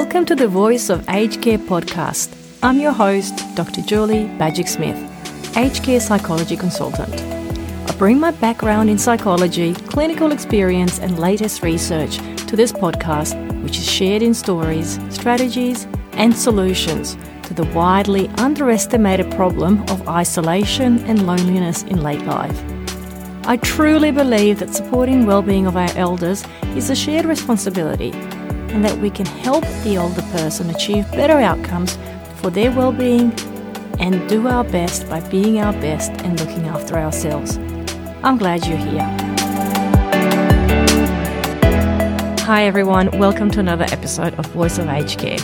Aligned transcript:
Welcome 0.00 0.24
to 0.26 0.34
the 0.34 0.48
Voice 0.48 0.88
of 0.88 1.06
Aged 1.10 1.42
Care 1.42 1.58
podcast. 1.58 2.34
I'm 2.62 2.80
your 2.80 2.90
host, 2.90 3.34
Dr. 3.54 3.82
Julie 3.82 4.28
Bajic 4.38 4.66
Smith, 4.66 4.96
aged 5.58 5.84
care 5.84 6.00
psychology 6.00 6.56
consultant. 6.56 7.20
I 7.86 7.94
bring 7.98 8.18
my 8.18 8.30
background 8.30 8.88
in 8.88 8.96
psychology, 8.96 9.74
clinical 9.74 10.32
experience, 10.32 10.98
and 11.00 11.18
latest 11.18 11.62
research 11.62 12.16
to 12.46 12.56
this 12.56 12.72
podcast, 12.72 13.36
which 13.62 13.76
is 13.76 13.90
shared 13.90 14.22
in 14.22 14.32
stories, 14.32 14.98
strategies, 15.10 15.86
and 16.12 16.34
solutions 16.34 17.18
to 17.42 17.52
the 17.52 17.70
widely 17.74 18.28
underestimated 18.38 19.30
problem 19.32 19.82
of 19.90 20.08
isolation 20.08 20.98
and 21.00 21.26
loneliness 21.26 21.82
in 21.82 22.02
late 22.02 22.24
life. 22.24 22.58
I 23.44 23.58
truly 23.58 24.12
believe 24.12 24.60
that 24.60 24.74
supporting 24.74 25.26
well-being 25.26 25.66
of 25.66 25.76
our 25.76 25.90
elders 25.94 26.42
is 26.74 26.88
a 26.88 26.96
shared 26.96 27.26
responsibility 27.26 28.12
and 28.72 28.84
that 28.84 28.96
we 28.98 29.10
can 29.10 29.26
help 29.26 29.64
the 29.84 29.98
older 29.98 30.22
person 30.32 30.70
achieve 30.70 31.10
better 31.12 31.38
outcomes 31.38 31.98
for 32.36 32.50
their 32.50 32.70
well-being 32.70 33.32
and 33.98 34.28
do 34.28 34.46
our 34.46 34.64
best 34.64 35.08
by 35.08 35.20
being 35.28 35.60
our 35.60 35.72
best 35.74 36.12
and 36.22 36.38
looking 36.40 36.66
after 36.66 36.96
ourselves. 36.96 37.58
I'm 38.22 38.38
glad 38.38 38.66
you're 38.66 38.78
here. 38.78 39.06
Hi 42.46 42.64
everyone, 42.64 43.10
welcome 43.18 43.50
to 43.52 43.60
another 43.60 43.86
episode 43.90 44.34
of 44.34 44.46
Voice 44.46 44.78
of 44.78 44.88
Aged 44.88 45.18
Care. 45.18 45.38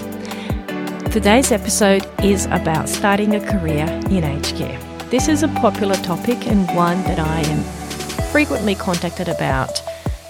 Today's 1.10 1.50
episode 1.50 2.06
is 2.22 2.46
about 2.46 2.88
starting 2.88 3.34
a 3.34 3.40
career 3.40 3.86
in 4.10 4.22
aged 4.22 4.56
care. 4.56 4.78
This 5.10 5.28
is 5.28 5.42
a 5.42 5.48
popular 5.48 5.94
topic 5.96 6.46
and 6.46 6.66
one 6.76 7.02
that 7.04 7.18
I 7.18 7.40
am 7.40 7.62
frequently 8.32 8.74
contacted 8.74 9.28
about 9.28 9.80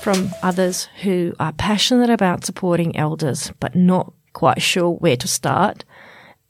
from 0.07 0.31
others 0.41 0.89
who 1.03 1.35
are 1.41 1.51
passionate 1.55 2.11
about 2.11 2.45
supporting 2.45 2.97
elders 2.97 3.51
but 3.59 3.75
not 3.75 4.13
quite 4.35 4.63
sure 4.63 4.91
where 4.91 5.17
to 5.17 5.27
start 5.27 5.85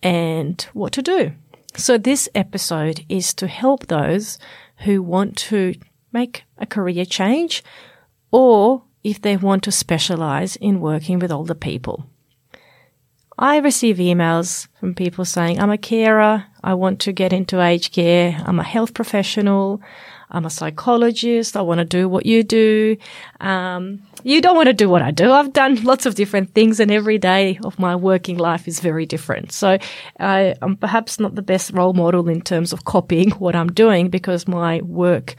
and 0.02 0.60
what 0.74 0.92
to 0.92 1.00
do. 1.00 1.32
So 1.74 1.96
this 1.96 2.28
episode 2.34 3.06
is 3.08 3.32
to 3.32 3.46
help 3.46 3.86
those 3.86 4.38
who 4.84 5.02
want 5.02 5.38
to 5.48 5.74
make 6.12 6.44
a 6.58 6.66
career 6.66 7.06
change 7.06 7.64
or 8.30 8.82
if 9.02 9.22
they 9.22 9.38
want 9.38 9.62
to 9.62 9.72
specialize 9.72 10.56
in 10.56 10.78
working 10.78 11.18
with 11.18 11.32
older 11.32 11.54
people. 11.54 12.04
I 13.38 13.56
receive 13.56 13.96
emails 13.96 14.68
from 14.78 14.94
people 14.94 15.24
saying, 15.24 15.60
I'm 15.60 15.70
a 15.70 15.78
carer. 15.78 16.44
I 16.62 16.74
want 16.74 17.00
to 17.00 17.12
get 17.12 17.32
into 17.32 17.62
aged 17.62 17.94
care. 17.94 18.38
I'm 18.44 18.60
a 18.60 18.64
health 18.64 18.92
professional. 18.92 19.80
I'm 20.30 20.44
a 20.44 20.50
psychologist. 20.50 21.56
I 21.56 21.62
want 21.62 21.78
to 21.78 21.84
do 21.84 22.08
what 22.08 22.26
you 22.26 22.42
do. 22.42 22.96
Um, 23.40 24.02
you 24.24 24.40
don't 24.40 24.56
want 24.56 24.66
to 24.66 24.72
do 24.72 24.88
what 24.88 25.02
I 25.02 25.10
do. 25.10 25.30
I've 25.30 25.52
done 25.52 25.82
lots 25.84 26.06
of 26.06 26.14
different 26.14 26.54
things 26.54 26.80
and 26.80 26.90
every 26.90 27.18
day 27.18 27.58
of 27.64 27.78
my 27.78 27.94
working 27.94 28.38
life 28.38 28.66
is 28.66 28.80
very 28.80 29.06
different. 29.06 29.52
So 29.52 29.78
I, 30.18 30.54
am 30.62 30.76
perhaps 30.76 31.20
not 31.20 31.34
the 31.34 31.42
best 31.42 31.72
role 31.72 31.92
model 31.92 32.28
in 32.28 32.40
terms 32.40 32.72
of 32.72 32.84
copying 32.84 33.30
what 33.38 33.54
I'm 33.54 33.72
doing 33.72 34.08
because 34.08 34.48
my 34.48 34.80
work 34.82 35.36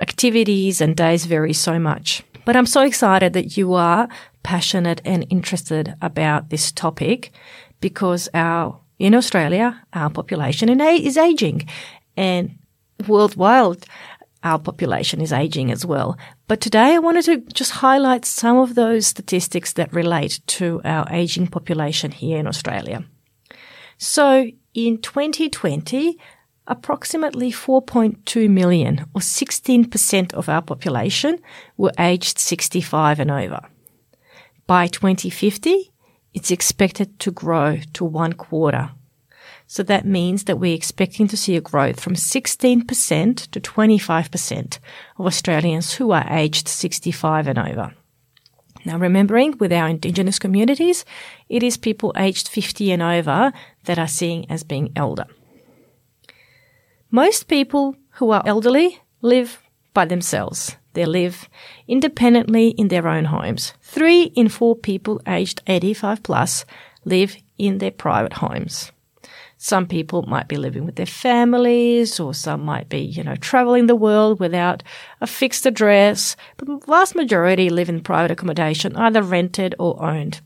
activities 0.00 0.80
and 0.80 0.96
days 0.96 1.24
vary 1.24 1.52
so 1.52 1.78
much. 1.78 2.22
But 2.44 2.56
I'm 2.56 2.66
so 2.66 2.82
excited 2.82 3.32
that 3.32 3.56
you 3.56 3.74
are 3.74 4.08
passionate 4.42 5.00
and 5.04 5.26
interested 5.30 5.94
about 6.00 6.50
this 6.50 6.70
topic 6.70 7.32
because 7.80 8.28
our 8.34 8.80
in 8.98 9.14
Australia, 9.14 9.82
our 9.92 10.10
population 10.10 10.80
is 10.80 11.16
aging 11.18 11.68
and 12.16 12.58
worldwide, 13.06 13.84
our 14.42 14.58
population 14.58 15.20
is 15.20 15.32
aging 15.32 15.70
as 15.70 15.84
well. 15.84 16.16
But 16.46 16.60
today 16.60 16.94
I 16.94 16.98
wanted 16.98 17.24
to 17.24 17.38
just 17.52 17.72
highlight 17.72 18.24
some 18.24 18.58
of 18.58 18.74
those 18.74 19.06
statistics 19.06 19.72
that 19.74 19.92
relate 19.92 20.40
to 20.58 20.80
our 20.84 21.06
aging 21.10 21.48
population 21.48 22.10
here 22.10 22.38
in 22.38 22.46
Australia. 22.46 23.04
So 23.98 24.46
in 24.74 24.98
2020, 24.98 26.18
approximately 26.66 27.50
4.2 27.50 28.50
million 28.50 29.06
or 29.14 29.20
16% 29.20 30.34
of 30.34 30.48
our 30.48 30.62
population 30.62 31.38
were 31.76 31.92
aged 31.98 32.38
65 32.38 33.20
and 33.20 33.30
over. 33.30 33.60
By 34.66 34.88
2050, 34.88 35.92
it's 36.34 36.50
expected 36.50 37.18
to 37.20 37.30
grow 37.30 37.78
to 37.94 38.04
one 38.04 38.34
quarter 38.34 38.90
so 39.66 39.82
that 39.82 40.04
means 40.04 40.44
that 40.44 40.58
we're 40.58 40.74
expecting 40.74 41.26
to 41.28 41.36
see 41.36 41.56
a 41.56 41.60
growth 41.60 42.00
from 42.00 42.14
16% 42.14 43.50
to 43.50 43.60
25% 43.60 44.78
of 45.18 45.26
Australians 45.26 45.94
who 45.94 46.12
are 46.12 46.26
aged 46.30 46.68
65 46.68 47.48
and 47.48 47.58
over. 47.58 47.94
Now, 48.84 48.98
remembering 48.98 49.58
with 49.58 49.72
our 49.72 49.88
Indigenous 49.88 50.38
communities, 50.38 51.04
it 51.48 51.64
is 51.64 51.76
people 51.76 52.12
aged 52.16 52.46
50 52.46 52.92
and 52.92 53.02
over 53.02 53.52
that 53.84 53.98
are 53.98 54.06
seen 54.06 54.46
as 54.48 54.62
being 54.62 54.92
elder. 54.94 55.26
Most 57.10 57.48
people 57.48 57.96
who 58.10 58.30
are 58.30 58.42
elderly 58.46 59.00
live 59.22 59.60
by 59.92 60.04
themselves. 60.04 60.76
They 60.92 61.04
live 61.04 61.48
independently 61.88 62.68
in 62.68 62.88
their 62.88 63.08
own 63.08 63.24
homes. 63.26 63.72
Three 63.82 64.24
in 64.36 64.48
four 64.48 64.76
people 64.76 65.20
aged 65.26 65.62
85 65.66 66.22
plus 66.22 66.64
live 67.04 67.36
in 67.58 67.78
their 67.78 67.90
private 67.90 68.34
homes. 68.34 68.92
Some 69.58 69.86
people 69.86 70.22
might 70.22 70.48
be 70.48 70.56
living 70.56 70.84
with 70.84 70.96
their 70.96 71.06
families 71.06 72.20
or 72.20 72.34
some 72.34 72.62
might 72.62 72.88
be, 72.88 72.98
you 72.98 73.24
know, 73.24 73.36
traveling 73.36 73.86
the 73.86 73.96
world 73.96 74.38
without 74.38 74.82
a 75.20 75.26
fixed 75.26 75.64
address, 75.64 76.36
but 76.58 76.68
the 76.68 76.78
vast 76.86 77.14
majority 77.14 77.70
live 77.70 77.88
in 77.88 78.02
private 78.02 78.30
accommodation, 78.30 78.94
either 78.96 79.22
rented 79.22 79.74
or 79.78 80.02
owned. 80.02 80.40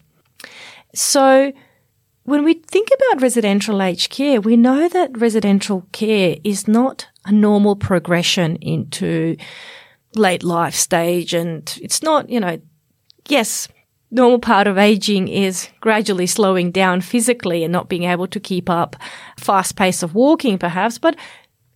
So 0.94 1.52
when 2.22 2.44
we 2.44 2.54
think 2.54 2.88
about 2.94 3.22
residential 3.22 3.82
aged 3.82 4.10
care, 4.10 4.40
we 4.40 4.56
know 4.56 4.88
that 4.88 5.18
residential 5.18 5.86
care 5.90 6.36
is 6.44 6.68
not 6.68 7.08
a 7.24 7.32
normal 7.32 7.74
progression 7.74 8.56
into 8.56 9.36
late 10.14 10.44
life 10.44 10.74
stage 10.74 11.34
and 11.34 11.78
it's 11.82 12.02
not, 12.02 12.28
you 12.30 12.38
know, 12.38 12.60
yes, 13.28 13.68
normal 14.10 14.38
part 14.38 14.66
of 14.66 14.78
aging 14.78 15.28
is 15.28 15.68
gradually 15.80 16.26
slowing 16.26 16.70
down 16.70 17.00
physically 17.00 17.62
and 17.64 17.72
not 17.72 17.88
being 17.88 18.04
able 18.04 18.26
to 18.26 18.40
keep 18.40 18.68
up 18.68 18.96
fast 19.38 19.76
pace 19.76 20.02
of 20.02 20.14
walking 20.14 20.58
perhaps, 20.58 20.98
but 20.98 21.16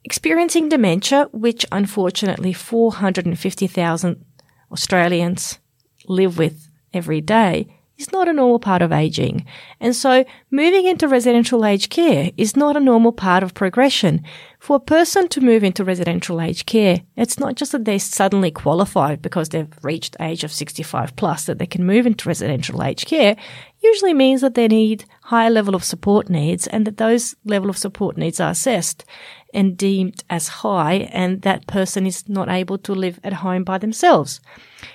experiencing 0.05 0.69
dementia, 0.69 1.29
which 1.33 1.65
unfortunately 1.73 2.53
450,000 2.53 4.25
Australians 4.71 5.59
live 6.07 6.39
with 6.39 6.69
every 6.93 7.21
day, 7.21 7.69
is 7.97 8.13
not 8.13 8.29
a 8.29 8.33
normal 8.33 8.59
part 8.59 8.83
of 8.83 8.93
aging. 8.93 9.47
And 9.81 9.95
so 9.95 10.25
moving 10.51 10.87
into 10.87 11.07
residential 11.07 11.65
aged 11.65 11.91
care 11.91 12.33
is 12.37 12.57
not 12.57 12.77
a 12.77 12.81
normal 12.81 13.13
part 13.13 13.43
of 13.43 13.55
progression. 13.55 14.25
For 14.65 14.77
a 14.77 14.81
person 14.81 15.29
to 15.29 15.43
move 15.43 15.63
into 15.63 15.85
residential 15.85 16.41
aged 16.41 16.65
care, 16.65 17.03
it's 17.17 17.39
not 17.39 17.55
just 17.55 17.73
that 17.73 17.85
they 17.85 17.99
suddenly 17.99 18.51
qualify 18.51 19.15
because 19.15 19.51
they've 19.51 19.69
reached 19.83 20.17
age 20.21 20.43
of 20.43 20.51
65 20.51 21.15
plus 21.17 21.45
that 21.45 21.59
they 21.59 21.67
can 21.67 21.85
move 21.85 22.07
into 22.07 22.27
residential 22.27 22.83
aged 22.83 23.07
care. 23.07 23.37
Usually 23.83 24.15
means 24.15 24.41
that 24.41 24.55
they 24.55 24.67
need 24.67 25.05
higher 25.25 25.51
level 25.51 25.75
of 25.75 25.85
support 25.85 26.31
needs 26.31 26.67
and 26.67 26.87
that 26.87 26.97
those 26.97 27.37
level 27.45 27.69
of 27.69 27.77
support 27.77 28.17
needs 28.17 28.41
are 28.41 28.53
assessed 28.53 29.05
and 29.53 29.77
deemed 29.77 30.25
as 30.31 30.49
high 30.49 31.11
and 31.13 31.43
that 31.43 31.67
person 31.67 32.07
is 32.07 32.27
not 32.27 32.49
able 32.49 32.79
to 32.79 32.95
live 32.95 33.21
at 33.23 33.35
home 33.35 33.65
by 33.65 33.77
themselves. 33.77 34.41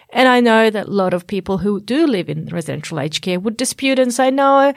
And 0.10 0.28
I 0.28 0.40
know 0.40 0.72
that 0.72 0.88
a 0.88 0.92
lot 0.92 1.14
of 1.14 1.28
people 1.28 1.60
who 1.60 1.80
do 1.80 2.08
live 2.08 2.28
in 2.28 2.48
residential 2.48 3.00
aged 3.00 3.22
care 3.22 3.40
would 3.40 3.56
dispute 3.56 4.00
and 4.00 4.12
say, 4.12 4.32
no, 4.32 4.74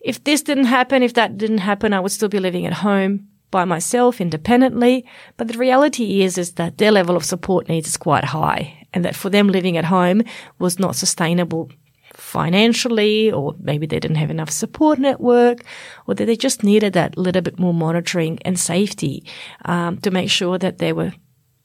if 0.00 0.24
this 0.24 0.40
didn't 0.40 0.64
happen, 0.64 1.02
if 1.02 1.12
that 1.12 1.36
didn't 1.36 1.58
happen, 1.58 1.92
I 1.92 2.00
would 2.00 2.10
still 2.10 2.30
be 2.30 2.40
living 2.40 2.64
at 2.64 2.72
home 2.72 3.28
by 3.50 3.64
myself 3.64 4.20
independently. 4.20 5.04
But 5.36 5.48
the 5.48 5.58
reality 5.58 6.22
is, 6.22 6.38
is 6.38 6.52
that 6.52 6.78
their 6.78 6.92
level 6.92 7.16
of 7.16 7.24
support 7.24 7.68
needs 7.68 7.88
is 7.88 7.96
quite 7.96 8.24
high 8.24 8.86
and 8.92 9.04
that 9.04 9.16
for 9.16 9.30
them 9.30 9.48
living 9.48 9.76
at 9.76 9.84
home 9.84 10.22
was 10.58 10.78
not 10.78 10.96
sustainable 10.96 11.70
financially, 12.14 13.30
or 13.30 13.54
maybe 13.60 13.86
they 13.86 14.00
didn't 14.00 14.16
have 14.16 14.30
enough 14.30 14.50
support 14.50 14.98
network, 14.98 15.62
or 16.06 16.14
that 16.14 16.26
they 16.26 16.36
just 16.36 16.64
needed 16.64 16.92
that 16.92 17.16
little 17.16 17.42
bit 17.42 17.58
more 17.58 17.74
monitoring 17.74 18.38
and 18.44 18.58
safety 18.58 19.24
um, 19.64 19.98
to 19.98 20.10
make 20.10 20.30
sure 20.30 20.58
that 20.58 20.78
they 20.78 20.92
were 20.92 21.12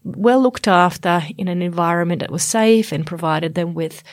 well 0.04 0.40
looked 0.40 0.68
after 0.68 1.24
in 1.38 1.48
an 1.48 1.64
environment 1.64 2.20
that 2.20 2.32
was 2.32 2.44
safe 2.44 2.92
and 2.92 3.08
provided 3.08 3.56
them 3.56 3.74
with 3.74 4.04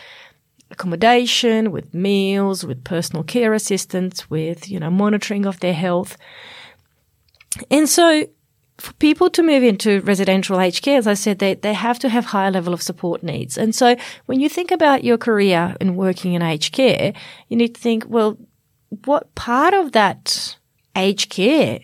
accommodation, 0.71 1.71
with 1.71 1.93
meals, 1.93 2.65
with 2.65 2.83
personal 2.83 3.23
care 3.23 3.53
assistance, 3.53 4.31
with, 4.31 4.71
you 4.71 4.81
know, 4.81 4.91
monitoring 4.91 5.45
of 5.45 5.61
their 5.61 5.75
health. 5.75 6.17
And 7.71 7.89
so 7.89 8.27
for 8.79 8.93
people 8.95 9.31
to 9.31 9.43
move 9.43 9.63
into 9.63 10.01
residential 10.01 10.61
aged 10.61 10.83
care, 10.83 10.99
as 10.99 11.07
I 11.07 11.15
said, 11.15 11.39
they, 11.39 11.55
they 11.55 11.73
have 11.75 11.99
to 12.01 12.09
have 12.09 12.27
higher 12.27 12.51
level 12.51 12.75
of 12.75 12.83
support 12.83 13.23
needs. 13.23 13.57
And 13.57 13.75
so 13.75 13.97
when 14.27 14.41
you 14.41 14.49
think 14.49 14.71
about 14.71 15.05
your 15.05 15.19
career 15.19 15.77
and 15.81 15.97
working 15.97 16.33
in 16.35 16.43
aged 16.43 16.73
care, 16.73 17.13
you 17.49 17.57
need 17.57 17.75
to 17.75 17.81
think, 17.81 18.05
well, 18.09 18.39
what 19.05 19.35
part 19.35 19.75
of 19.75 19.93
that 19.93 20.57
aged 20.97 21.31
care 21.31 21.81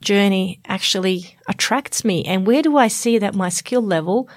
journey 0.00 0.60
actually 0.66 1.36
attracts 1.46 2.04
me 2.04 2.24
and 2.24 2.46
where 2.46 2.62
do 2.62 2.76
I 2.76 2.88
see 2.88 3.18
that 3.18 3.34
my 3.34 3.48
skill 3.48 3.82
level 3.82 4.28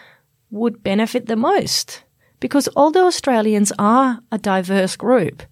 would 0.51 0.83
benefit 0.83 1.25
the 1.25 1.35
most? 1.35 2.03
Because 2.39 2.67
older 2.75 2.99
Australians 2.99 3.71
are 3.79 4.19
a 4.31 4.37
diverse 4.37 4.97
group 4.97 5.43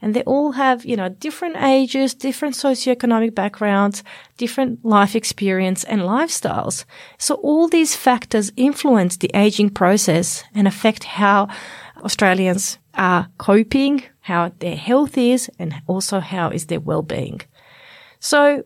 And 0.00 0.14
they 0.14 0.22
all 0.22 0.52
have, 0.52 0.84
you 0.84 0.96
know, 0.96 1.08
different 1.08 1.56
ages, 1.56 2.14
different 2.14 2.54
socioeconomic 2.54 3.34
backgrounds, 3.34 4.04
different 4.36 4.84
life 4.84 5.16
experience 5.16 5.82
and 5.84 6.02
lifestyles. 6.02 6.84
So 7.18 7.34
all 7.36 7.68
these 7.68 7.96
factors 7.96 8.52
influence 8.56 9.16
the 9.16 9.30
aging 9.34 9.70
process 9.70 10.44
and 10.54 10.68
affect 10.68 11.04
how 11.04 11.48
Australians 12.04 12.78
are 12.94 13.28
coping, 13.38 14.04
how 14.20 14.52
their 14.60 14.76
health 14.76 15.18
is, 15.18 15.50
and 15.58 15.74
also 15.86 16.20
how 16.20 16.50
is 16.50 16.66
their 16.66 16.80
well-being. 16.80 17.40
So 18.20 18.64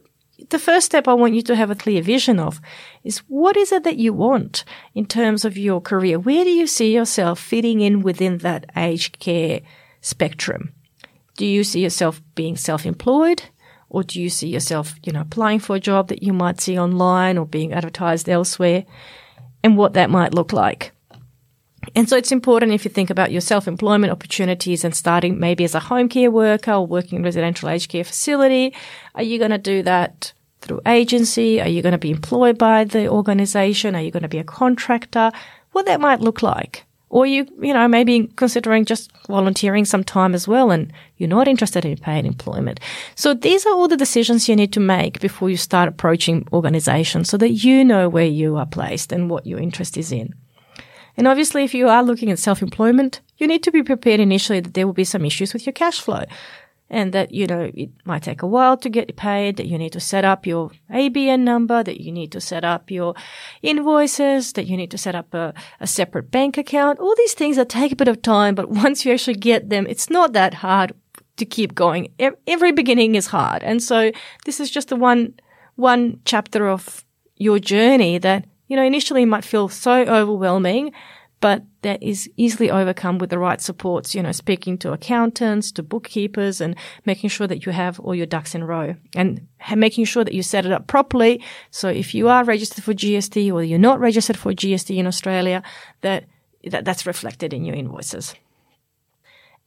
the 0.50 0.58
first 0.58 0.86
step 0.86 1.08
I 1.08 1.14
want 1.14 1.34
you 1.34 1.42
to 1.42 1.56
have 1.56 1.70
a 1.70 1.74
clear 1.74 2.02
vision 2.02 2.38
of 2.38 2.60
is 3.04 3.18
what 3.28 3.56
is 3.56 3.72
it 3.72 3.84
that 3.84 3.96
you 3.96 4.12
want 4.12 4.64
in 4.94 5.06
terms 5.06 5.44
of 5.44 5.56
your 5.56 5.80
career? 5.80 6.18
Where 6.18 6.44
do 6.44 6.50
you 6.50 6.66
see 6.66 6.92
yourself 6.92 7.40
fitting 7.40 7.80
in 7.80 8.02
within 8.02 8.38
that 8.38 8.66
aged 8.76 9.18
care 9.18 9.60
spectrum? 10.00 10.74
Do 11.36 11.46
you 11.46 11.64
see 11.64 11.82
yourself 11.82 12.20
being 12.34 12.56
self-employed? 12.56 13.42
Or 13.88 14.02
do 14.02 14.20
you 14.20 14.30
see 14.30 14.48
yourself, 14.48 14.94
you 15.04 15.12
know, 15.12 15.20
applying 15.20 15.58
for 15.58 15.76
a 15.76 15.80
job 15.80 16.08
that 16.08 16.22
you 16.22 16.32
might 16.32 16.60
see 16.60 16.78
online 16.78 17.36
or 17.36 17.44
being 17.44 17.74
advertised 17.74 18.28
elsewhere 18.28 18.86
and 19.62 19.76
what 19.76 19.92
that 19.92 20.08
might 20.08 20.32
look 20.32 20.52
like? 20.52 20.92
And 21.94 22.08
so 22.08 22.16
it's 22.16 22.32
important 22.32 22.72
if 22.72 22.84
you 22.84 22.90
think 22.90 23.10
about 23.10 23.32
your 23.32 23.40
self-employment 23.40 24.12
opportunities 24.12 24.84
and 24.84 24.94
starting 24.94 25.38
maybe 25.38 25.64
as 25.64 25.74
a 25.74 25.80
home 25.80 26.08
care 26.08 26.30
worker 26.30 26.72
or 26.72 26.86
working 26.86 27.16
in 27.16 27.24
a 27.24 27.26
residential 27.26 27.68
aged 27.68 27.90
care 27.90 28.04
facility. 28.04 28.74
Are 29.14 29.22
you 29.22 29.38
going 29.38 29.50
to 29.50 29.58
do 29.58 29.82
that 29.82 30.32
through 30.60 30.80
agency? 30.86 31.60
Are 31.60 31.68
you 31.68 31.82
going 31.82 31.92
to 31.92 31.98
be 31.98 32.12
employed 32.12 32.56
by 32.56 32.84
the 32.84 33.08
organization? 33.08 33.94
Are 33.94 34.00
you 34.00 34.10
going 34.10 34.22
to 34.22 34.28
be 34.28 34.38
a 34.38 34.44
contractor? 34.44 35.32
What 35.72 35.86
that 35.86 36.00
might 36.00 36.20
look 36.20 36.42
like. 36.42 36.86
Or 37.12 37.26
you, 37.26 37.46
you 37.60 37.74
know, 37.74 37.86
maybe 37.88 38.32
considering 38.36 38.86
just 38.86 39.12
volunteering 39.28 39.84
some 39.84 40.02
time 40.02 40.34
as 40.34 40.48
well 40.48 40.70
and 40.70 40.90
you're 41.18 41.28
not 41.28 41.46
interested 41.46 41.84
in 41.84 41.98
paid 41.98 42.24
employment. 42.24 42.80
So 43.16 43.34
these 43.34 43.66
are 43.66 43.74
all 43.74 43.86
the 43.86 43.98
decisions 43.98 44.48
you 44.48 44.56
need 44.56 44.72
to 44.72 44.80
make 44.80 45.20
before 45.20 45.50
you 45.50 45.58
start 45.58 45.90
approaching 45.90 46.48
organizations 46.54 47.28
so 47.28 47.36
that 47.36 47.50
you 47.50 47.84
know 47.84 48.08
where 48.08 48.24
you 48.24 48.56
are 48.56 48.64
placed 48.64 49.12
and 49.12 49.28
what 49.28 49.46
your 49.46 49.60
interest 49.60 49.98
is 49.98 50.10
in. 50.10 50.34
And 51.14 51.28
obviously, 51.28 51.64
if 51.64 51.74
you 51.74 51.86
are 51.88 52.02
looking 52.02 52.30
at 52.30 52.38
self-employment, 52.38 53.20
you 53.36 53.46
need 53.46 53.62
to 53.64 53.70
be 53.70 53.82
prepared 53.82 54.18
initially 54.18 54.60
that 54.60 54.72
there 54.72 54.86
will 54.86 54.94
be 54.94 55.04
some 55.04 55.26
issues 55.26 55.52
with 55.52 55.66
your 55.66 55.74
cash 55.74 56.00
flow 56.00 56.24
and 56.92 57.12
that, 57.14 57.32
you 57.32 57.46
know, 57.46 57.70
it 57.74 57.90
might 58.04 58.22
take 58.22 58.42
a 58.42 58.46
while 58.46 58.76
to 58.76 58.90
get 58.90 59.16
paid, 59.16 59.56
that 59.56 59.66
you 59.66 59.78
need 59.78 59.92
to 59.94 60.00
set 60.00 60.24
up 60.24 60.46
your 60.46 60.70
ABN 60.92 61.40
number, 61.40 61.82
that 61.82 62.02
you 62.02 62.12
need 62.12 62.30
to 62.32 62.40
set 62.40 62.64
up 62.64 62.90
your 62.90 63.14
invoices, 63.62 64.52
that 64.52 64.66
you 64.66 64.76
need 64.76 64.90
to 64.90 64.98
set 64.98 65.14
up 65.14 65.32
a, 65.32 65.54
a 65.80 65.86
separate 65.86 66.30
bank 66.30 66.58
account. 66.58 67.00
All 67.00 67.14
these 67.16 67.32
things 67.32 67.56
that 67.56 67.70
take 67.70 67.92
a 67.92 67.96
bit 67.96 68.08
of 68.08 68.20
time, 68.20 68.54
but 68.54 68.68
once 68.68 69.04
you 69.04 69.12
actually 69.12 69.34
get 69.34 69.70
them, 69.70 69.86
it's 69.88 70.10
not 70.10 70.34
that 70.34 70.54
hard 70.54 70.92
to 71.38 71.46
keep 71.46 71.74
going. 71.74 72.12
Every 72.46 72.72
beginning 72.72 73.14
is 73.14 73.28
hard. 73.28 73.62
And 73.62 73.82
so 73.82 74.12
this 74.44 74.60
is 74.60 74.70
just 74.70 74.88
the 74.88 74.96
one, 74.96 75.34
one 75.76 76.20
chapter 76.26 76.68
of 76.68 77.06
your 77.36 77.58
journey 77.58 78.18
that 78.18 78.44
you 78.72 78.76
know, 78.76 78.82
initially 78.84 79.26
might 79.26 79.44
feel 79.44 79.68
so 79.68 79.92
overwhelming, 79.92 80.92
but 81.42 81.64
that 81.82 82.00
is 82.00 82.30
easily 82.36 82.70
overcome 82.70 83.18
with 83.18 83.28
the 83.28 83.38
right 83.38 83.60
supports, 83.60 84.14
you 84.14 84.22
know, 84.22 84.30
speaking 84.30 84.78
to 84.78 84.92
accountants, 84.92 85.72
to 85.72 85.82
bookkeepers 85.82 86.60
and 86.60 86.76
making 87.04 87.30
sure 87.30 87.48
that 87.48 87.66
you 87.66 87.72
have 87.72 87.98
all 87.98 88.14
your 88.14 88.26
ducks 88.26 88.54
in 88.54 88.62
a 88.62 88.66
row 88.66 88.94
and 89.16 89.44
making 89.74 90.04
sure 90.04 90.22
that 90.22 90.34
you 90.34 90.42
set 90.44 90.64
it 90.64 90.70
up 90.70 90.86
properly. 90.86 91.42
So 91.72 91.88
if 91.88 92.14
you 92.14 92.28
are 92.28 92.44
registered 92.44 92.84
for 92.84 92.94
GST 92.94 93.52
or 93.52 93.64
you're 93.64 93.80
not 93.80 93.98
registered 93.98 94.36
for 94.36 94.52
GST 94.52 94.96
in 94.96 95.04
Australia, 95.08 95.64
that, 96.02 96.26
that 96.70 96.84
that's 96.84 97.06
reflected 97.06 97.52
in 97.52 97.64
your 97.64 97.74
invoices. 97.74 98.36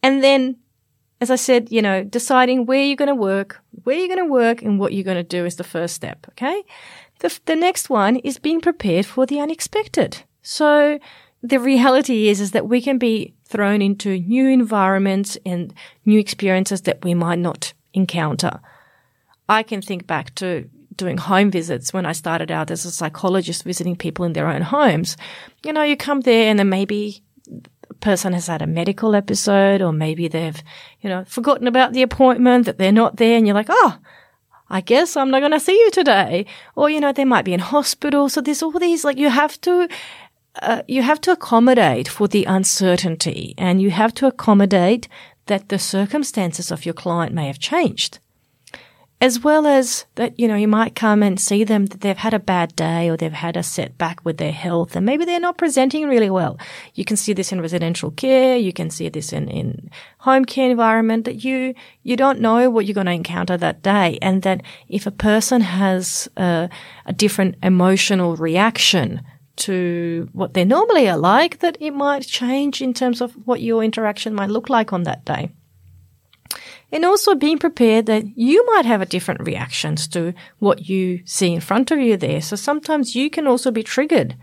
And 0.02 0.24
then 0.24 0.56
as 1.20 1.30
I 1.30 1.36
said, 1.36 1.70
you 1.70 1.82
know, 1.82 2.04
deciding 2.04 2.64
where 2.64 2.82
you're 2.82 2.96
going 2.96 3.08
to 3.08 3.14
work, 3.14 3.60
where 3.84 3.96
you're 3.96 4.08
going 4.08 4.26
to 4.26 4.32
work 4.32 4.62
and 4.62 4.78
what 4.78 4.94
you're 4.94 5.04
going 5.04 5.16
to 5.18 5.22
do 5.22 5.44
is 5.44 5.56
the 5.56 5.64
first 5.64 5.94
step. 5.94 6.26
Okay. 6.30 6.62
The, 7.18 7.38
the 7.44 7.56
next 7.56 7.90
one 7.90 8.16
is 8.16 8.38
being 8.38 8.62
prepared 8.62 9.04
for 9.04 9.26
the 9.26 9.40
unexpected. 9.40 10.24
So 10.40 10.98
the 11.42 11.58
reality 11.58 12.28
is, 12.28 12.40
is 12.40 12.52
that 12.52 12.68
we 12.68 12.80
can 12.80 12.98
be 12.98 13.34
thrown 13.44 13.82
into 13.82 14.18
new 14.20 14.48
environments 14.48 15.38
and 15.46 15.72
new 16.04 16.18
experiences 16.18 16.82
that 16.82 17.04
we 17.04 17.14
might 17.14 17.38
not 17.38 17.72
encounter. 17.92 18.60
I 19.48 19.62
can 19.62 19.80
think 19.80 20.06
back 20.06 20.34
to 20.36 20.68
doing 20.96 21.18
home 21.18 21.50
visits 21.50 21.92
when 21.92 22.06
I 22.06 22.12
started 22.12 22.50
out 22.50 22.70
as 22.70 22.84
a 22.84 22.90
psychologist 22.90 23.64
visiting 23.64 23.96
people 23.96 24.24
in 24.24 24.32
their 24.32 24.48
own 24.48 24.62
homes. 24.62 25.16
You 25.64 25.72
know, 25.72 25.82
you 25.82 25.96
come 25.96 26.22
there 26.22 26.48
and 26.50 26.58
then 26.58 26.68
maybe 26.68 27.22
a 27.90 27.94
person 27.94 28.32
has 28.32 28.46
had 28.46 28.62
a 28.62 28.66
medical 28.66 29.14
episode 29.14 29.82
or 29.82 29.92
maybe 29.92 30.26
they've, 30.26 30.60
you 31.00 31.10
know, 31.10 31.24
forgotten 31.26 31.66
about 31.66 31.92
the 31.92 32.02
appointment 32.02 32.64
that 32.66 32.78
they're 32.78 32.92
not 32.92 33.18
there 33.18 33.36
and 33.36 33.46
you're 33.46 33.54
like, 33.54 33.68
oh, 33.68 33.98
I 34.68 34.80
guess 34.80 35.16
I'm 35.16 35.30
not 35.30 35.40
going 35.40 35.52
to 35.52 35.60
see 35.60 35.78
you 35.78 35.90
today. 35.90 36.46
Or, 36.74 36.90
you 36.90 36.98
know, 36.98 37.12
they 37.12 37.24
might 37.24 37.44
be 37.44 37.52
in 37.52 37.60
hospital. 37.60 38.28
So 38.28 38.40
there's 38.40 38.62
all 38.62 38.72
these, 38.72 39.04
like, 39.04 39.16
you 39.16 39.30
have 39.30 39.60
to, 39.60 39.88
uh, 40.62 40.82
you 40.88 41.02
have 41.02 41.20
to 41.22 41.32
accommodate 41.32 42.08
for 42.08 42.28
the 42.28 42.44
uncertainty 42.44 43.54
and 43.58 43.80
you 43.80 43.90
have 43.90 44.14
to 44.14 44.26
accommodate 44.26 45.08
that 45.46 45.68
the 45.68 45.78
circumstances 45.78 46.70
of 46.70 46.84
your 46.84 46.94
client 46.94 47.32
may 47.32 47.46
have 47.46 47.58
changed 47.58 48.18
as 49.18 49.40
well 49.40 49.66
as 49.66 50.04
that, 50.16 50.38
you 50.38 50.46
know, 50.46 50.56
you 50.56 50.68
might 50.68 50.94
come 50.94 51.22
and 51.22 51.40
see 51.40 51.64
them 51.64 51.86
that 51.86 52.02
they've 52.02 52.18
had 52.18 52.34
a 52.34 52.38
bad 52.38 52.76
day 52.76 53.08
or 53.08 53.16
they've 53.16 53.32
had 53.32 53.56
a 53.56 53.62
setback 53.62 54.22
with 54.24 54.36
their 54.36 54.52
health 54.52 54.94
and 54.94 55.06
maybe 55.06 55.24
they're 55.24 55.40
not 55.40 55.56
presenting 55.56 56.06
really 56.06 56.28
well. 56.28 56.58
You 56.94 57.06
can 57.06 57.16
see 57.16 57.32
this 57.32 57.50
in 57.50 57.62
residential 57.62 58.10
care. 58.10 58.58
You 58.58 58.74
can 58.74 58.90
see 58.90 59.08
this 59.08 59.32
in, 59.32 59.48
in 59.48 59.90
home 60.18 60.44
care 60.44 60.70
environment 60.70 61.24
that 61.24 61.42
you, 61.44 61.74
you 62.02 62.16
don't 62.16 62.40
know 62.40 62.68
what 62.68 62.84
you're 62.84 62.94
going 62.94 63.06
to 63.06 63.12
encounter 63.12 63.56
that 63.56 63.82
day. 63.82 64.18
And 64.20 64.42
that 64.42 64.62
if 64.88 65.06
a 65.06 65.10
person 65.10 65.62
has 65.62 66.28
a, 66.36 66.68
a 67.06 67.12
different 67.14 67.54
emotional 67.62 68.36
reaction 68.36 69.22
to 69.56 70.28
what 70.32 70.54
they 70.54 70.64
normally 70.64 71.08
are 71.08 71.16
like, 71.16 71.58
that 71.60 71.76
it 71.80 71.92
might 71.92 72.26
change 72.26 72.80
in 72.82 72.94
terms 72.94 73.20
of 73.20 73.32
what 73.46 73.60
your 73.60 73.82
interaction 73.82 74.34
might 74.34 74.50
look 74.50 74.68
like 74.68 74.92
on 74.92 75.04
that 75.04 75.24
day 75.24 75.50
and 76.92 77.04
also 77.04 77.34
being 77.34 77.58
prepared 77.58 78.06
that 78.06 78.36
you 78.36 78.64
might 78.66 78.84
have 78.84 79.00
a 79.00 79.06
different 79.06 79.40
reactions 79.40 80.06
to 80.08 80.32
what 80.58 80.88
you 80.88 81.20
see 81.24 81.52
in 81.52 81.60
front 81.60 81.90
of 81.90 81.98
you 81.98 82.16
there. 82.16 82.40
So 82.40 82.56
sometimes 82.56 83.16
you 83.16 83.28
can 83.28 83.46
also 83.46 83.70
be 83.70 83.82
triggered 83.82 84.36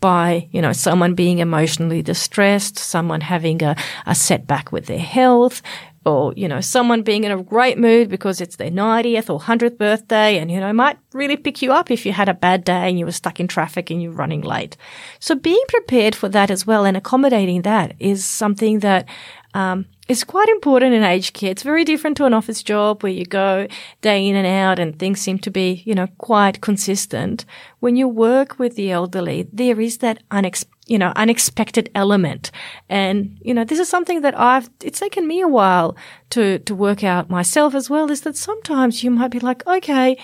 by, 0.00 0.48
you 0.52 0.62
know, 0.62 0.72
someone 0.72 1.14
being 1.14 1.38
emotionally 1.38 2.02
distressed, 2.02 2.78
someone 2.78 3.22
having 3.22 3.62
a, 3.62 3.74
a 4.06 4.14
setback 4.14 4.70
with 4.70 4.86
their 4.86 4.98
health, 4.98 5.62
or, 6.08 6.32
you 6.36 6.48
know, 6.48 6.60
someone 6.60 7.02
being 7.02 7.24
in 7.24 7.30
a 7.30 7.42
great 7.42 7.78
mood 7.78 8.08
because 8.08 8.40
it's 8.40 8.56
their 8.56 8.70
90th 8.70 9.28
or 9.28 9.38
100th 9.38 9.76
birthday 9.76 10.38
and, 10.38 10.50
you 10.50 10.58
know, 10.58 10.72
might 10.72 10.98
really 11.12 11.36
pick 11.36 11.60
you 11.60 11.70
up 11.72 11.90
if 11.90 12.06
you 12.06 12.12
had 12.12 12.28
a 12.28 12.34
bad 12.34 12.64
day 12.64 12.88
and 12.88 12.98
you 12.98 13.04
were 13.04 13.12
stuck 13.12 13.38
in 13.38 13.46
traffic 13.46 13.90
and 13.90 14.02
you're 14.02 14.12
running 14.12 14.40
late. 14.40 14.76
So 15.20 15.34
being 15.34 15.62
prepared 15.68 16.14
for 16.14 16.28
that 16.30 16.50
as 16.50 16.66
well 16.66 16.86
and 16.86 16.96
accommodating 16.96 17.62
that 17.62 17.94
is 17.98 18.24
something 18.24 18.78
that, 18.80 19.06
um, 19.52 19.86
is 20.08 20.24
quite 20.24 20.48
important 20.48 20.94
in 20.94 21.02
aged 21.02 21.34
care. 21.34 21.50
It's 21.50 21.62
very 21.62 21.84
different 21.84 22.16
to 22.16 22.24
an 22.24 22.32
office 22.32 22.62
job 22.62 23.02
where 23.02 23.12
you 23.12 23.26
go 23.26 23.68
day 24.00 24.26
in 24.26 24.36
and 24.36 24.46
out 24.46 24.78
and 24.78 24.98
things 24.98 25.20
seem 25.20 25.38
to 25.40 25.50
be, 25.50 25.82
you 25.84 25.94
know, 25.94 26.06
quite 26.16 26.62
consistent. 26.62 27.44
When 27.80 27.96
you 27.96 28.08
work 28.08 28.58
with 28.58 28.74
the 28.74 28.90
elderly, 28.90 29.46
there 29.52 29.78
is 29.78 29.98
that 29.98 30.22
unex- 30.30 30.64
you 30.88 30.98
know, 30.98 31.12
unexpected 31.14 31.90
element. 31.94 32.50
And, 32.88 33.38
you 33.40 33.54
know, 33.54 33.64
this 33.64 33.78
is 33.78 33.88
something 33.88 34.22
that 34.22 34.38
I've, 34.38 34.68
it's 34.82 34.98
taken 34.98 35.28
me 35.28 35.40
a 35.40 35.48
while 35.48 35.96
to, 36.30 36.58
to 36.60 36.74
work 36.74 37.04
out 37.04 37.30
myself 37.30 37.74
as 37.74 37.88
well 37.88 38.10
is 38.10 38.22
that 38.22 38.36
sometimes 38.36 39.04
you 39.04 39.10
might 39.10 39.30
be 39.30 39.38
like, 39.38 39.66
okay, 39.66 40.16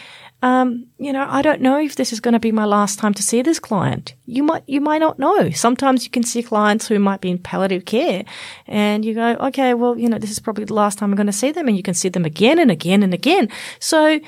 um, 0.42 0.87
you 0.99 1.12
know, 1.12 1.26
I 1.28 1.42
don't 1.42 1.61
know 1.61 1.78
if 1.78 1.97
this 1.97 2.12
is 2.12 2.21
going 2.21 2.33
to 2.33 2.40
be 2.40 2.52
my 2.52 2.64
last 2.64 2.99
time 2.99 3.14
to 3.14 3.23
see 3.23 3.42
this 3.42 3.59
client. 3.59 4.14
You 4.26 4.42
might, 4.42 4.62
you 4.66 4.80
might 4.80 4.99
not 4.99 5.18
know. 5.18 5.50
Sometimes 5.50 6.04
you 6.04 6.11
can 6.11 6.23
see 6.23 6.42
clients 6.42 6.88
who 6.88 6.99
might 6.99 7.21
be 7.21 7.30
in 7.30 7.38
palliative 7.38 7.85
care 7.85 8.25
and 8.66 9.04
you 9.04 9.14
go, 9.14 9.37
okay, 9.40 9.75
well, 9.75 9.99
you 9.99 10.09
know, 10.09 10.18
this 10.18 10.30
is 10.30 10.40
probably 10.40 10.64
the 10.64 10.75
last 10.75 10.99
time 10.99 11.11
I'm 11.11 11.16
going 11.16 11.26
to 11.26 11.33
see 11.33 11.52
them 11.52 11.68
and 11.68 11.76
you 11.76 11.83
can 11.83 11.94
see 11.94 12.09
them 12.09 12.25
again 12.25 12.59
and 12.59 12.71
again 12.71 13.02
and 13.02 13.14
again. 13.14 13.49
So 13.80 14.21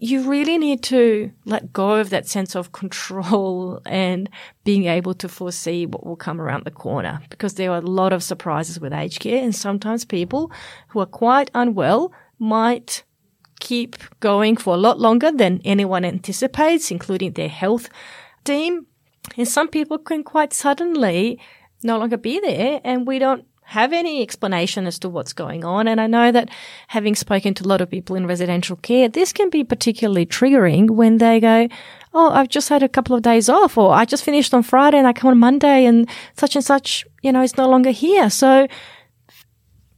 you 0.00 0.30
really 0.30 0.58
need 0.58 0.82
to 0.84 1.30
let 1.44 1.72
go 1.72 1.96
of 1.96 2.10
that 2.10 2.28
sense 2.28 2.54
of 2.54 2.72
control 2.72 3.82
and 3.86 4.30
being 4.64 4.86
able 4.86 5.14
to 5.14 5.28
foresee 5.28 5.86
what 5.86 6.06
will 6.06 6.16
come 6.16 6.40
around 6.40 6.64
the 6.64 6.70
corner 6.70 7.20
because 7.30 7.54
there 7.54 7.72
are 7.72 7.78
a 7.78 7.82
lot 7.82 8.12
of 8.12 8.22
surprises 8.22 8.78
with 8.78 8.92
aged 8.92 9.20
care 9.20 9.42
and 9.42 9.54
sometimes 9.54 10.04
people 10.04 10.52
who 10.88 11.00
are 11.00 11.06
quite 11.06 11.50
unwell 11.54 12.12
might 12.38 13.02
keep 13.60 13.96
going 14.20 14.56
for 14.56 14.74
a 14.74 14.78
lot 14.78 15.00
longer 15.00 15.32
than 15.32 15.60
anyone 15.64 16.04
anticipates, 16.04 16.90
including 16.90 17.32
their 17.32 17.48
health 17.48 17.88
team. 18.44 18.86
And 19.36 19.48
some 19.48 19.68
people 19.68 19.98
can 19.98 20.22
quite 20.22 20.52
suddenly 20.52 21.40
no 21.82 21.98
longer 21.98 22.16
be 22.16 22.40
there 22.40 22.80
and 22.84 23.06
we 23.06 23.18
don't 23.18 23.44
have 23.68 23.92
any 23.92 24.22
explanation 24.22 24.86
as 24.86 24.98
to 24.98 25.10
what's 25.10 25.34
going 25.34 25.62
on. 25.62 25.86
And 25.86 26.00
I 26.00 26.06
know 26.06 26.32
that 26.32 26.48
having 26.86 27.14
spoken 27.14 27.52
to 27.52 27.64
a 27.64 27.68
lot 27.68 27.82
of 27.82 27.90
people 27.90 28.16
in 28.16 28.26
residential 28.26 28.76
care, 28.76 29.10
this 29.10 29.30
can 29.30 29.50
be 29.50 29.62
particularly 29.62 30.24
triggering 30.24 30.92
when 30.92 31.18
they 31.18 31.38
go, 31.38 31.68
Oh, 32.14 32.30
I've 32.30 32.48
just 32.48 32.70
had 32.70 32.82
a 32.82 32.88
couple 32.88 33.14
of 33.14 33.20
days 33.20 33.50
off 33.50 33.76
or 33.76 33.92
I 33.92 34.06
just 34.06 34.24
finished 34.24 34.54
on 34.54 34.62
Friday 34.62 34.96
and 34.96 35.06
I 35.06 35.12
come 35.12 35.30
on 35.30 35.38
Monday 35.38 35.84
and 35.84 36.08
such 36.32 36.56
and 36.56 36.64
such, 36.64 37.04
you 37.20 37.30
know, 37.30 37.42
is 37.42 37.58
no 37.58 37.68
longer 37.68 37.90
here. 37.90 38.30
So 38.30 38.68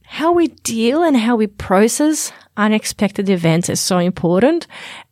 how 0.03 0.33
we 0.33 0.47
deal 0.47 1.01
and 1.01 1.15
how 1.15 1.37
we 1.37 1.47
process 1.47 2.33
unexpected 2.57 3.29
events 3.29 3.69
is 3.69 3.79
so 3.79 3.99
important. 3.99 4.67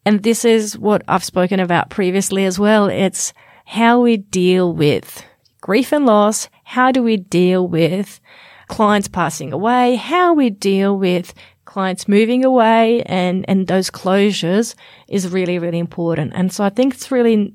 And 0.06 0.24
this 0.24 0.44
is 0.44 0.78
what 0.78 1.02
I've 1.08 1.24
spoken 1.24 1.62
about 1.62 1.90
previously 1.90 2.44
as 2.44 2.60
well. 2.60 2.88
It's 2.88 3.32
how 3.64 4.02
we 4.02 4.18
deal 4.18 4.74
with 4.74 5.24
grief 5.62 5.94
and 5.94 6.06
loss. 6.06 6.50
How 6.66 6.92
do 6.92 7.02
we 7.02 7.16
deal 7.16 7.66
with 7.66 8.20
clients 8.70 9.10
passing 9.10 9.52
away? 9.52 9.96
How 9.96 10.34
we 10.34 10.50
deal 10.50 10.98
with 10.98 11.34
clients 11.66 12.08
moving 12.08 12.46
away 12.46 13.04
and, 13.04 13.46
and 13.50 13.68
those 13.68 13.92
closures 13.92 14.76
is 15.08 15.28
really, 15.28 15.60
really 15.60 15.80
important. 15.80 16.32
And 16.34 16.52
so 16.54 16.64
I 16.64 16.70
think 16.70 16.94
it's 16.94 17.12
really 17.12 17.54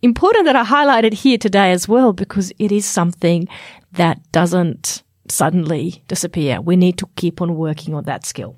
important 0.00 0.46
that 0.46 0.56
I 0.56 0.64
highlight 0.64 1.04
it 1.04 1.12
here 1.12 1.38
today 1.38 1.72
as 1.72 1.88
well, 1.88 2.12
because 2.12 2.52
it 2.58 2.70
is 2.70 2.86
something 2.86 3.48
that 3.92 4.20
doesn't 4.32 5.02
suddenly 5.28 6.02
disappear. 6.08 6.60
We 6.60 6.76
need 6.76 6.98
to 6.98 7.08
keep 7.16 7.42
on 7.42 7.56
working 7.56 7.94
on 7.94 8.04
that 8.04 8.24
skill. 8.24 8.56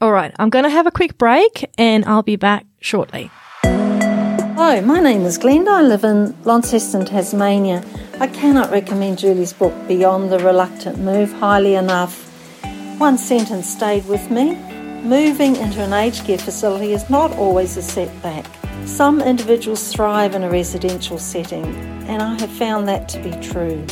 All 0.00 0.12
right. 0.12 0.32
I'm 0.38 0.48
going 0.48 0.64
to 0.64 0.70
have 0.70 0.86
a 0.86 0.90
quick 0.90 1.18
break 1.18 1.68
and 1.76 2.04
I'll 2.06 2.22
be 2.22 2.36
back 2.36 2.64
shortly. 2.80 3.30
Hello, 3.62 4.80
my 4.82 5.00
name 5.00 5.22
is 5.22 5.38
Glenda. 5.38 5.68
I 5.68 5.82
live 5.82 6.04
in 6.04 6.34
Launceston, 6.44 7.04
Tasmania. 7.04 7.84
I 8.20 8.26
cannot 8.26 8.70
recommend 8.70 9.18
Julie's 9.18 9.54
book, 9.54 9.72
Beyond 9.88 10.30
the 10.30 10.40
Reluctant 10.40 10.98
Move, 10.98 11.32
highly 11.32 11.74
enough. 11.74 12.28
One 12.98 13.16
sentence 13.16 13.66
stayed 13.66 14.04
with 14.04 14.30
me. 14.30 14.56
Moving 15.02 15.56
into 15.56 15.82
an 15.82 15.94
aged 15.94 16.26
care 16.26 16.36
facility 16.36 16.92
is 16.92 17.08
not 17.08 17.32
always 17.38 17.78
a 17.78 17.82
setback. 17.82 18.44
Some 18.84 19.22
individuals 19.22 19.90
thrive 19.90 20.34
in 20.34 20.42
a 20.42 20.50
residential 20.50 21.16
setting, 21.16 21.64
and 22.08 22.20
I 22.20 22.38
have 22.38 22.50
found 22.50 22.86
that 22.88 23.08
to 23.08 23.22
be 23.22 23.30
true. 23.40 23.86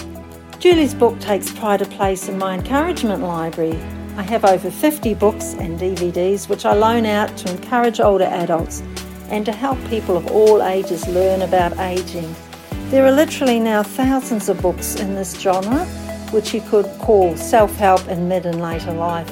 Julie's 0.59 0.93
book 0.93 1.19
takes 1.21 1.51
pride 1.51 1.81
of 1.81 1.89
place 1.89 2.29
in 2.29 2.37
my 2.37 2.53
encouragement 2.53 3.23
library. 3.23 3.81
I 4.19 4.23
have 4.25 4.45
over 4.45 4.71
50 4.71 5.15
books 5.15 5.55
and 5.55 5.81
DVDs 5.81 6.51
which 6.51 6.67
I 6.67 6.75
loan 6.75 7.07
out 7.07 7.35
to 7.39 7.51
encourage 7.51 7.99
older 7.99 8.25
adults 8.25 8.83
and 9.31 9.47
to 9.47 9.53
help 9.53 9.83
people 9.89 10.19
of 10.19 10.27
all 10.27 10.63
ages 10.63 11.09
learn 11.09 11.41
about 11.41 11.79
aging. 11.79 12.37
There 12.91 13.05
are 13.05 13.13
literally 13.13 13.61
now 13.61 13.83
thousands 13.83 14.49
of 14.49 14.63
books 14.63 14.97
in 14.97 15.15
this 15.15 15.39
genre, 15.39 15.85
which 16.31 16.55
you 16.55 16.63
could 16.63 16.87
call 16.99 17.37
self 17.37 17.77
help 17.77 18.09
in 18.09 18.29
mid 18.29 18.47
and 18.47 18.63
later 18.63 18.93
life. 18.93 19.31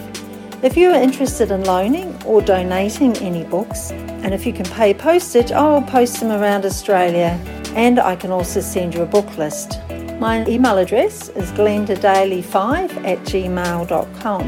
If 0.63 0.77
you 0.77 0.91
are 0.91 1.03
interested 1.03 1.51
in 1.51 1.65
loaning 1.65 2.15
or 2.25 2.43
donating 2.43 3.17
any 3.17 3.45
books, 3.45 3.93
and 3.93 4.35
if 4.35 4.45
you 4.45 4.53
can 4.53 4.67
pay 4.67 4.93
postage, 4.93 5.53
I 5.53 5.63
will 5.71 5.81
post 5.81 6.21
them 6.21 6.33
around 6.33 6.67
Australia 6.67 7.41
and 7.75 7.99
I 7.99 8.15
can 8.15 8.31
also 8.31 8.61
send 8.61 8.95
you 8.95 9.01
a 9.01 9.07
book 9.07 9.39
list. 9.39 9.81
My 10.21 10.47
email 10.47 10.77
address 10.77 11.31
is 11.31 11.51
glendadaily5 11.53 13.07
at 13.07 13.19
gmail.com. 13.21 14.43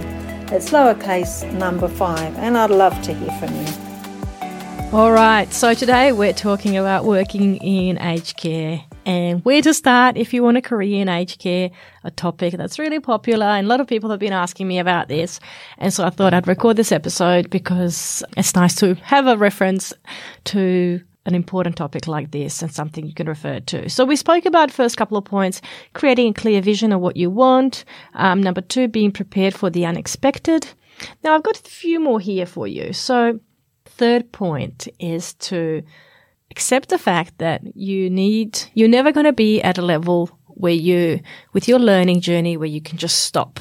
It's 0.53 0.69
lowercase 0.69 1.51
number 1.55 1.89
5 1.89 2.37
and 2.37 2.59
I'd 2.59 2.71
love 2.71 3.01
to 3.03 3.15
hear 3.15 3.31
from 3.39 3.55
you. 3.55 4.93
All 4.93 5.13
right, 5.13 5.51
so 5.51 5.73
today 5.73 6.13
we're 6.13 6.35
talking 6.35 6.77
about 6.77 7.07
working 7.07 7.57
in 7.57 7.99
aged 7.99 8.37
care 8.37 8.85
and 9.09 9.43
where 9.43 9.63
to 9.63 9.73
start 9.73 10.19
if 10.19 10.35
you 10.35 10.43
want 10.43 10.59
a 10.59 10.61
career 10.61 11.01
in 11.01 11.09
aged 11.09 11.39
care, 11.39 11.71
a 12.05 12.11
topic 12.11 12.53
that's 12.59 12.79
really 12.79 13.01
popular. 13.01 13.47
And 13.47 13.67
a 13.67 13.69
lot 13.69 13.81
of 13.81 13.87
people 13.87 14.11
have 14.11 14.21
been 14.21 14.35
asking 14.35 14.69
me 14.69 14.79
about 14.79 15.09
this. 15.09 15.41
And 15.79 15.95
so 15.95 16.05
I 16.05 16.11
thought 16.11 16.35
I'd 16.35 16.47
record 16.47 16.77
this 16.77 16.93
episode 16.93 17.49
because 17.49 18.23
it's 18.37 18.55
nice 18.55 18.75
to 18.77 18.97
have 18.97 19.27
a 19.27 19.39
reference 19.39 19.95
to 20.45 21.01
an 21.25 21.35
important 21.35 21.77
topic 21.77 22.07
like 22.07 22.33
this 22.33 22.61
and 22.61 22.71
something 22.71 23.07
you 23.07 23.15
can 23.15 23.27
refer 23.27 23.61
to. 23.61 23.89
So 23.89 24.05
we 24.05 24.15
spoke 24.15 24.45
about 24.45 24.71
first 24.71 24.99
couple 24.99 25.17
of 25.17 25.25
points, 25.25 25.63
creating 25.95 26.29
a 26.29 26.35
clear 26.35 26.61
vision 26.61 26.93
of 26.93 27.01
what 27.01 27.17
you 27.17 27.31
want. 27.31 27.87
Um, 28.13 28.43
number 28.43 28.61
two, 28.61 28.89
being 28.89 29.11
prepared 29.11 29.55
for 29.55 29.71
the 29.71 29.87
unexpected. 29.87 30.69
Now 31.25 31.35
I've 31.35 31.43
got 31.43 31.59
a 31.59 31.71
few 31.71 31.99
more 31.99 32.21
here 32.21 32.45
for 32.45 32.67
you. 32.67 32.93
So 32.93 33.41
third 33.87 34.33
point 34.33 34.87
is 34.99 35.33
to 35.35 35.83
accept 36.51 36.89
the 36.89 36.99
fact 36.99 37.39
that 37.39 37.63
you 37.77 38.11
need, 38.11 38.61
you're 38.75 38.89
never 38.89 39.13
going 39.13 39.27
to 39.27 39.33
be 39.33 39.61
at 39.63 39.79
a 39.79 39.83
level 39.83 40.31
where 40.47 40.73
you, 40.73 41.21
with 41.53 41.69
your 41.69 41.79
learning 41.79 42.21
journey, 42.21 42.57
where 42.57 42.69
you 42.69 42.81
can 42.81 42.99
just 42.99 43.21
stop 43.21 43.61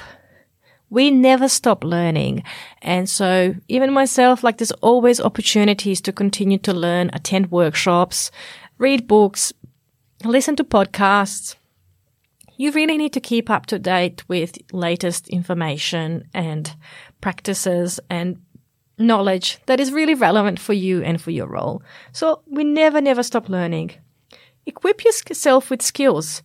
we 0.90 1.12
never 1.12 1.50
stop 1.50 1.84
learning. 1.84 2.44
And 2.82 3.10
so 3.10 3.56
even 3.68 3.92
myself, 3.92 4.44
like 4.44 4.58
there's 4.58 4.72
always 4.72 5.20
opportunities 5.20 6.02
to 6.02 6.14
continue 6.14 6.58
to 6.60 6.74
learn, 6.74 7.10
attend 7.14 7.52
workshops, 7.52 8.32
read 8.78 9.08
books, 9.08 9.54
listen 10.24 10.56
to 10.56 10.64
podcasts. 10.64 11.56
You 12.56 12.72
really 12.72 12.98
need 12.98 13.14
to 13.14 13.20
keep 13.20 13.50
up 13.50 13.68
to 13.68 13.78
date 13.78 14.28
with 14.28 14.58
latest 14.72 15.28
information 15.30 16.28
and 16.34 16.76
practices 17.22 18.00
and 18.10 18.42
knowledge 18.98 19.60
that 19.66 19.80
is 19.80 19.92
really 19.92 20.14
relevant 20.14 20.60
for 20.60 20.74
you 20.74 21.04
and 21.04 21.22
for 21.22 21.32
your 21.32 21.48
role. 21.48 21.82
So 22.12 22.42
we 22.48 22.64
never, 22.64 23.00
never 23.02 23.24
stop 23.24 23.50
learning. 23.50 23.92
Equip 24.66 25.04
yourself 25.04 25.70
with 25.70 25.82
skills 25.82 26.42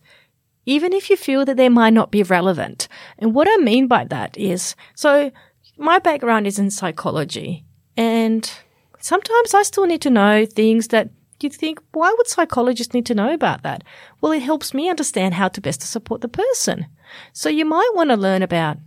even 0.65 0.93
if 0.93 1.09
you 1.09 1.17
feel 1.17 1.45
that 1.45 1.57
they 1.57 1.69
might 1.69 1.93
not 1.93 2.11
be 2.11 2.23
relevant. 2.23 2.87
And 3.19 3.33
what 3.33 3.47
I 3.49 3.57
mean 3.57 3.87
by 3.87 4.05
that 4.05 4.37
is, 4.37 4.75
so 4.95 5.31
my 5.77 5.99
background 5.99 6.47
is 6.47 6.59
in 6.59 6.71
psychology 6.71 7.65
and 7.97 8.49
sometimes 8.99 9.53
I 9.53 9.63
still 9.63 9.85
need 9.85 10.01
to 10.03 10.09
know 10.09 10.45
things 10.45 10.89
that 10.89 11.09
you 11.41 11.49
think, 11.49 11.81
why 11.91 12.13
would 12.17 12.27
psychologists 12.27 12.93
need 12.93 13.05
to 13.07 13.15
know 13.15 13.33
about 13.33 13.63
that? 13.63 13.83
Well, 14.21 14.31
it 14.31 14.41
helps 14.41 14.73
me 14.73 14.89
understand 14.89 15.33
how 15.33 15.49
to 15.49 15.59
best 15.59 15.81
to 15.81 15.87
support 15.87 16.21
the 16.21 16.29
person. 16.29 16.85
So 17.33 17.49
you 17.49 17.65
might 17.65 17.91
want 17.93 18.11
to 18.11 18.15
learn 18.15 18.41
about 18.41 18.77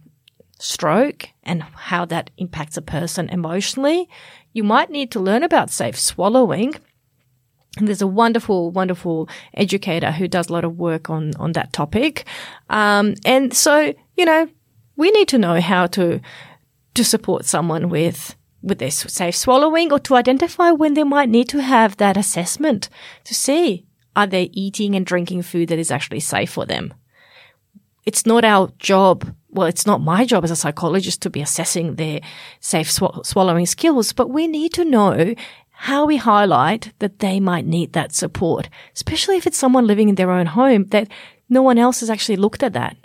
stroke 0.59 1.29
and 1.43 1.63
how 1.63 2.05
that 2.07 2.31
impacts 2.39 2.77
a 2.77 2.83
person 2.83 3.29
emotionally. 3.29 4.09
You 4.53 4.65
might 4.65 4.91
need 4.91 5.11
to 5.13 5.21
learn 5.21 5.43
about 5.43 5.71
safe 5.71 5.99
swallowing 5.99 6.75
and 7.77 7.87
there's 7.87 8.03
a 8.03 8.07
wonderful, 8.07 8.71
wonderful 8.71 9.29
educator 9.55 10.11
who 10.11 10.29
does 10.29 10.49
a 10.49 10.53
lot 10.53 10.65
of 10.65 10.79
work 10.79 11.11
on, 11.11 11.33
on 11.37 11.53
that 11.53 11.73
topic. 11.73 12.25
Um, 12.71 13.15
and 13.25 13.55
so, 13.55 13.95
you 14.17 14.25
know, 14.25 14.49
we 14.97 15.11
need 15.11 15.29
to 15.29 15.39
know 15.39 15.61
how 15.61 15.87
to, 15.89 16.21
to 16.95 17.05
support 17.05 17.45
someone 17.45 17.91
with, 17.91 18.35
with 18.63 18.79
their 18.79 18.91
safe 18.91 19.37
swallowing 19.37 19.93
or 19.93 19.99
to 20.01 20.17
identify 20.17 20.71
when 20.71 20.95
they 20.95 21.05
might 21.05 21.29
need 21.29 21.49
to 21.51 21.61
have 21.61 21.99
that 21.99 22.17
assessment 22.17 22.89
to 23.25 23.35
see 23.35 23.85
are 24.15 24.27
they 24.27 24.45
eating 24.55 24.95
and 24.95 25.05
drinking 25.05 25.43
food 25.43 25.69
that 25.69 25.79
is 25.79 25.91
actually 25.91 26.21
safe 26.21 26.51
for 26.51 26.65
them. 26.65 26.95
It's 28.07 28.25
not 28.25 28.45
our 28.45 28.73
job. 28.79 29.35
Well, 29.57 29.67
it's 29.67 29.87
not 29.87 30.03
my 30.03 30.27
job 30.27 30.45
as 30.45 30.51
a 30.51 30.57
psychologist 30.57 31.23
to 31.23 31.31
be 31.31 31.41
assessing 31.41 31.95
their 31.95 32.21
safe 32.61 32.91
sw- 32.91 33.25
swallowing 33.25 33.65
skills, 33.65 34.13
but 34.13 34.29
we 34.29 34.47
need 34.47 34.75
to 34.75 34.85
know 34.85 35.35
how 35.71 36.05
we 36.05 36.19
highlight 36.19 36.93
that 36.99 37.21
they 37.21 37.41
might 37.41 37.65
need 37.65 37.95
that 37.95 38.15
support, 38.15 38.69
especially 38.95 39.39
if 39.39 39.47
it's 39.47 39.57
someone 39.57 39.87
living 39.87 40.11
in 40.11 40.17
their 40.17 40.31
own 40.31 40.45
home 40.45 40.85
that 40.89 41.09
no 41.49 41.63
one 41.63 41.79
else 41.79 42.01
has 42.01 42.11
actually 42.11 42.37
looked 42.37 42.63
at 42.63 42.75
that. 42.75 42.99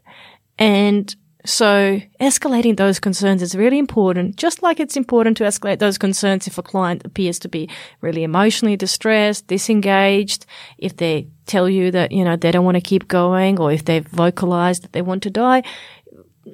And 0.60 1.16
so 1.46 2.02
escalating 2.20 2.78
those 2.78 3.00
concerns 3.00 3.42
is 3.42 3.56
really 3.56 3.80
important, 3.80 4.36
just 4.36 4.62
like 4.62 4.80
it's 4.80 4.98
important 4.98 5.38
to 5.38 5.44
escalate 5.44 5.80
those 5.80 5.98
concerns 5.98 6.48
if 6.48 6.58
a 6.58 6.64
client 6.64 7.02
appears 7.06 7.40
to 7.40 7.50
be 7.50 7.70
really 8.02 8.24
emotionally 8.24 8.76
distressed, 8.76 9.48
disengaged, 9.48 10.46
if 10.78 10.98
they 10.98 11.28
tell 11.46 11.68
you 11.68 11.92
that, 11.92 12.12
you 12.12 12.24
know, 12.24 12.36
they 12.36 12.52
don't 12.52 12.66
want 12.66 12.76
to 12.76 12.82
keep 12.82 13.08
going 13.08 13.60
or 13.60 13.72
if 13.72 13.86
they've 13.86 14.08
vocalized 14.08 14.84
that 14.84 14.94
they 14.94 15.02
want 15.02 15.24
to 15.24 15.30
die. 15.30 15.64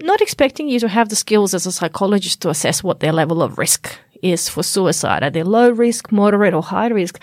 Not 0.02 0.22
expecting 0.22 0.70
you 0.70 0.80
to 0.80 0.88
have 0.88 1.10
the 1.10 1.16
skills 1.16 1.54
as 1.54 1.66
a 1.66 1.72
psychologist 1.72 2.42
to 2.42 2.50
assess 2.50 2.84
what 2.84 3.00
their 3.00 3.14
level 3.14 3.42
of 3.42 3.58
risk 3.58 3.98
is 4.22 4.48
for 4.48 4.64
suicide. 4.64 5.24
Are 5.24 5.30
they 5.30 5.44
low 5.44 5.70
risk, 5.70 6.12
moderate, 6.12 6.54
or 6.54 6.62
high 6.62 6.88
risk? 6.88 7.20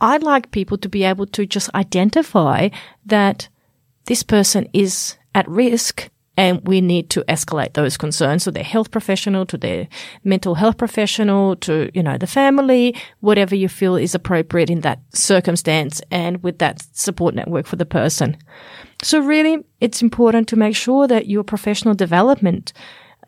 I'd 0.00 0.22
like 0.22 0.50
people 0.50 0.78
to 0.78 0.88
be 0.88 1.04
able 1.04 1.26
to 1.26 1.46
just 1.46 1.74
identify 1.74 2.70
that 3.06 3.48
this 4.06 4.22
person 4.22 4.68
is 4.72 5.16
at 5.34 5.48
risk 5.48 6.10
and 6.36 6.66
we 6.66 6.80
need 6.80 7.10
to 7.10 7.22
escalate 7.28 7.74
those 7.74 7.96
concerns 7.96 8.44
to 8.44 8.50
their 8.50 8.64
health 8.64 8.90
professional, 8.90 9.46
to 9.46 9.56
their 9.56 9.88
mental 10.24 10.56
health 10.56 10.76
professional, 10.76 11.56
to, 11.56 11.90
you 11.94 12.02
know, 12.02 12.18
the 12.18 12.26
family, 12.26 12.96
whatever 13.20 13.54
you 13.54 13.68
feel 13.68 13.96
is 13.96 14.14
appropriate 14.14 14.70
in 14.70 14.80
that 14.80 15.00
circumstance 15.14 16.00
and 16.10 16.42
with 16.42 16.58
that 16.58 16.84
support 16.92 17.34
network 17.34 17.66
for 17.66 17.76
the 17.76 17.86
person. 17.86 18.36
So 19.02 19.20
really, 19.20 19.64
it's 19.80 20.02
important 20.02 20.48
to 20.48 20.56
make 20.56 20.74
sure 20.74 21.06
that 21.06 21.28
your 21.28 21.44
professional 21.44 21.94
development 21.94 22.72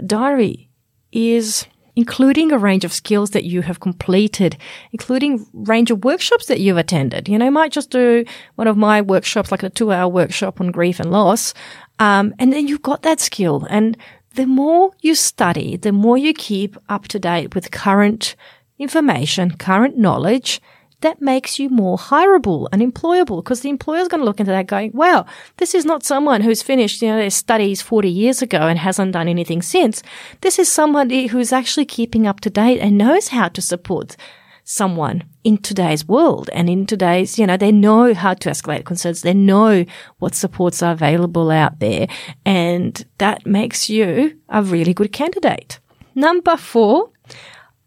diary 0.04 0.68
is 1.12 1.66
including 1.96 2.52
a 2.52 2.58
range 2.58 2.84
of 2.84 2.92
skills 2.92 3.30
that 3.30 3.44
you 3.44 3.62
have 3.62 3.80
completed, 3.80 4.56
including 4.92 5.46
range 5.52 5.90
of 5.90 6.04
workshops 6.04 6.46
that 6.46 6.60
you've 6.60 6.76
attended. 6.76 7.28
You 7.28 7.38
know, 7.38 7.46
you 7.46 7.50
might 7.50 7.72
just 7.72 7.90
do 7.90 8.24
one 8.54 8.68
of 8.68 8.76
my 8.76 9.00
workshops, 9.00 9.50
like 9.50 9.62
a 9.62 9.70
two 9.70 9.90
hour 9.90 10.06
workshop 10.06 10.60
on 10.60 10.70
grief 10.70 11.00
and 11.00 11.10
loss. 11.10 11.54
Um, 11.98 12.34
and 12.38 12.52
then 12.52 12.68
you've 12.68 12.82
got 12.82 13.02
that 13.02 13.18
skill. 13.18 13.66
And 13.70 13.96
the 14.34 14.46
more 14.46 14.92
you 15.00 15.14
study, 15.14 15.76
the 15.76 15.92
more 15.92 16.18
you 16.18 16.34
keep 16.34 16.76
up 16.90 17.08
to 17.08 17.18
date 17.18 17.54
with 17.54 17.70
current 17.70 18.36
information, 18.78 19.56
current 19.56 19.96
knowledge, 19.96 20.60
that 21.00 21.20
makes 21.20 21.58
you 21.58 21.68
more 21.68 21.98
hireable 21.98 22.68
and 22.72 22.80
employable 22.80 23.42
because 23.42 23.60
the 23.60 23.68
employer 23.68 24.00
is 24.00 24.08
going 24.08 24.20
to 24.20 24.24
look 24.24 24.40
into 24.40 24.52
that 24.52 24.66
going, 24.66 24.90
well, 24.94 25.26
this 25.58 25.74
is 25.74 25.84
not 25.84 26.02
someone 26.02 26.40
who's 26.40 26.62
finished, 26.62 27.02
you 27.02 27.08
know, 27.08 27.18
their 27.18 27.30
studies 27.30 27.82
40 27.82 28.08
years 28.08 28.40
ago 28.42 28.62
and 28.62 28.78
hasn't 28.78 29.12
done 29.12 29.28
anything 29.28 29.60
since. 29.60 30.02
This 30.40 30.58
is 30.58 30.70
somebody 30.70 31.26
who's 31.26 31.52
actually 31.52 31.84
keeping 31.84 32.26
up 32.26 32.40
to 32.40 32.50
date 32.50 32.80
and 32.80 32.96
knows 32.96 33.28
how 33.28 33.48
to 33.48 33.60
support 33.60 34.16
someone 34.64 35.22
in 35.44 35.58
today's 35.58 36.08
world 36.08 36.50
and 36.52 36.68
in 36.68 36.86
today's, 36.86 37.38
you 37.38 37.46
know, 37.46 37.56
they 37.56 37.70
know 37.70 38.14
how 38.14 38.34
to 38.34 38.50
escalate 38.50 38.84
concerns. 38.84 39.22
They 39.22 39.34
know 39.34 39.84
what 40.18 40.34
supports 40.34 40.82
are 40.82 40.92
available 40.92 41.50
out 41.50 41.78
there. 41.78 42.08
And 42.44 43.06
that 43.18 43.46
makes 43.46 43.88
you 43.88 44.40
a 44.48 44.62
really 44.62 44.92
good 44.92 45.12
candidate. 45.12 45.78
Number 46.14 46.56
four, 46.56 47.10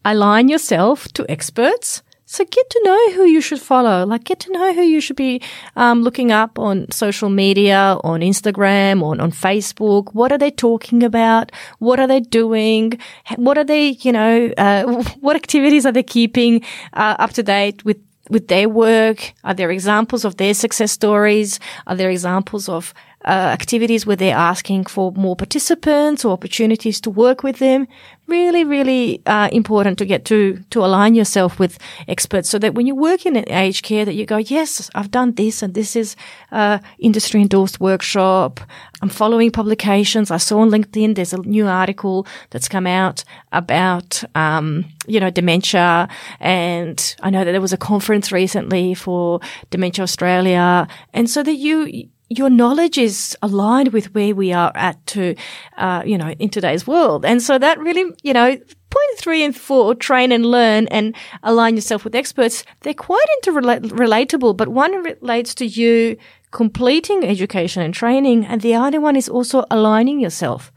align 0.05 0.47
yourself 0.47 1.07
to 1.13 1.29
experts 1.29 2.01
so 2.31 2.45
get 2.45 2.69
to 2.69 2.81
know 2.83 3.11
who 3.13 3.23
you 3.25 3.41
should 3.41 3.59
follow. 3.59 4.05
Like 4.05 4.23
get 4.23 4.39
to 4.41 4.51
know 4.51 4.71
who 4.71 4.83
you 4.83 5.01
should 5.01 5.15
be 5.15 5.41
um, 5.75 6.03
looking 6.03 6.31
up 6.31 6.59
on 6.59 6.85
social 6.91 7.27
media, 7.27 7.97
on 8.03 8.19
Instagram, 8.19 9.01
on 9.01 9.19
on 9.19 9.31
Facebook. 9.31 10.13
What 10.13 10.31
are 10.31 10.37
they 10.37 10.51
talking 10.51 11.01
about? 11.01 11.51
What 11.79 11.99
are 11.99 12.05
they 12.05 12.19
doing? 12.19 12.99
What 13.37 13.57
are 13.57 13.63
they, 13.63 13.97
you 14.05 14.11
know, 14.11 14.53
uh, 14.59 15.03
what 15.21 15.35
activities 15.35 15.87
are 15.87 15.91
they 15.91 16.03
keeping 16.03 16.63
uh, 16.93 17.15
up 17.17 17.31
to 17.33 17.41
date 17.41 17.83
with 17.83 17.97
with 18.29 18.47
their 18.47 18.69
work? 18.69 19.33
Are 19.43 19.55
there 19.55 19.71
examples 19.71 20.23
of 20.23 20.37
their 20.37 20.53
success 20.53 20.91
stories? 20.91 21.59
Are 21.87 21.95
there 21.95 22.11
examples 22.11 22.69
of 22.69 22.93
uh, 23.25 23.31
activities 23.31 24.05
where 24.05 24.15
they're 24.15 24.35
asking 24.35 24.85
for 24.85 25.11
more 25.11 25.35
participants 25.35 26.23
or 26.23 26.31
opportunities 26.31 27.01
to 27.01 27.09
work 27.09 27.43
with 27.43 27.59
them. 27.59 27.87
Really, 28.27 28.63
really 28.63 29.21
uh, 29.25 29.49
important 29.51 29.97
to 29.97 30.05
get 30.05 30.23
to 30.25 30.59
to 30.69 30.85
align 30.85 31.15
yourself 31.15 31.59
with 31.59 31.79
experts, 32.07 32.47
so 32.47 32.59
that 32.59 32.75
when 32.75 32.85
you 32.85 32.95
work 32.95 33.25
in 33.25 33.35
aged 33.49 33.83
care, 33.83 34.05
that 34.05 34.13
you 34.13 34.25
go, 34.25 34.37
yes, 34.37 34.89
I've 34.93 35.09
done 35.09 35.33
this, 35.33 35.63
and 35.63 35.73
this 35.73 35.95
is 35.95 36.15
uh, 36.51 36.77
industry 36.99 37.41
endorsed 37.41 37.79
workshop. 37.79 38.59
I'm 39.01 39.09
following 39.09 39.49
publications. 39.51 40.29
I 40.29 40.37
saw 40.37 40.59
on 40.59 40.69
LinkedIn 40.69 41.15
there's 41.15 41.33
a 41.33 41.37
new 41.37 41.65
article 41.67 42.27
that's 42.51 42.69
come 42.69 42.85
out 42.85 43.23
about 43.51 44.23
um, 44.35 44.85
you 45.07 45.19
know 45.19 45.31
dementia, 45.31 46.07
and 46.39 47.15
I 47.21 47.31
know 47.31 47.43
that 47.43 47.51
there 47.51 47.61
was 47.61 47.73
a 47.73 47.77
conference 47.77 48.31
recently 48.31 48.93
for 48.93 49.39
Dementia 49.71 50.03
Australia, 50.03 50.87
and 51.13 51.27
so 51.27 51.41
that 51.41 51.55
you 51.55 52.09
your 52.29 52.49
knowledge 52.49 52.97
is 52.97 53.35
aligned 53.41 53.91
with 53.91 54.13
where 54.13 54.35
we 54.35 54.53
are 54.53 54.71
at 54.75 55.03
to, 55.07 55.35
uh, 55.77 56.03
you 56.05 56.17
know, 56.17 56.29
in 56.31 56.49
today's 56.49 56.85
world. 56.85 57.25
And 57.25 57.41
so 57.41 57.57
that 57.57 57.79
really, 57.79 58.13
you 58.21 58.33
know, 58.33 58.55
point 58.55 59.17
three 59.17 59.43
and 59.43 59.55
four, 59.55 59.95
train 59.95 60.31
and 60.31 60.45
learn 60.45 60.87
and 60.87 61.15
align 61.43 61.75
yourself 61.75 62.03
with 62.03 62.15
experts. 62.15 62.63
They're 62.81 62.93
quite 62.93 63.25
interrelatable, 63.43 64.55
but 64.55 64.69
one 64.69 65.03
relates 65.03 65.55
to 65.55 65.65
you 65.65 66.17
completing 66.51 67.23
education 67.23 67.81
and 67.81 67.93
training. 67.93 68.45
And 68.45 68.61
the 68.61 68.75
other 68.75 69.01
one 69.01 69.15
is 69.15 69.29
also 69.29 69.65
aligning 69.71 70.19
yourself 70.19 70.71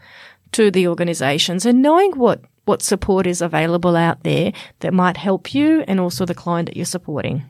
to 0.53 0.71
the 0.71 0.89
organizations 0.89 1.67
and 1.67 1.83
knowing 1.83 2.13
what, 2.13 2.43
what 2.65 2.83
support 2.83 3.27
is 3.27 3.43
available 3.43 3.97
out 3.97 4.23
there 4.23 4.53
that 4.81 4.95
might 4.95 5.17
help 5.17 5.55
you 5.55 5.85
and 5.87 6.01
also 6.01 6.25
the 6.25 6.35
client 6.35 6.67
that 6.67 6.77
you're 6.77 6.85
supporting. 6.85 7.45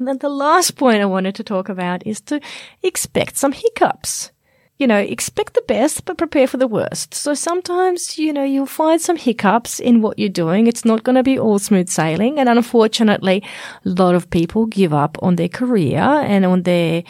And 0.00 0.08
then 0.08 0.18
the 0.18 0.30
last 0.30 0.76
point 0.76 1.02
I 1.02 1.04
wanted 1.04 1.34
to 1.34 1.44
talk 1.44 1.68
about 1.68 2.06
is 2.06 2.22
to 2.22 2.40
expect 2.82 3.36
some 3.36 3.52
hiccups. 3.52 4.32
You 4.78 4.86
know, 4.86 4.96
expect 4.96 5.52
the 5.52 5.62
best, 5.68 6.06
but 6.06 6.16
prepare 6.16 6.46
for 6.46 6.56
the 6.56 6.66
worst. 6.66 7.12
So 7.12 7.34
sometimes, 7.34 8.16
you 8.16 8.32
know, 8.32 8.42
you'll 8.42 8.64
find 8.64 8.98
some 8.98 9.16
hiccups 9.16 9.78
in 9.78 10.00
what 10.00 10.18
you're 10.18 10.30
doing. 10.30 10.66
It's 10.66 10.86
not 10.86 11.04
going 11.04 11.16
to 11.16 11.22
be 11.22 11.38
all 11.38 11.58
smooth 11.58 11.90
sailing. 11.90 12.38
And 12.38 12.48
unfortunately, 12.48 13.44
a 13.84 13.88
lot 13.90 14.14
of 14.14 14.30
people 14.30 14.64
give 14.64 14.94
up 14.94 15.18
on 15.20 15.36
their 15.36 15.50
career 15.50 15.98
and 16.00 16.46
on 16.46 16.62
their 16.62 17.04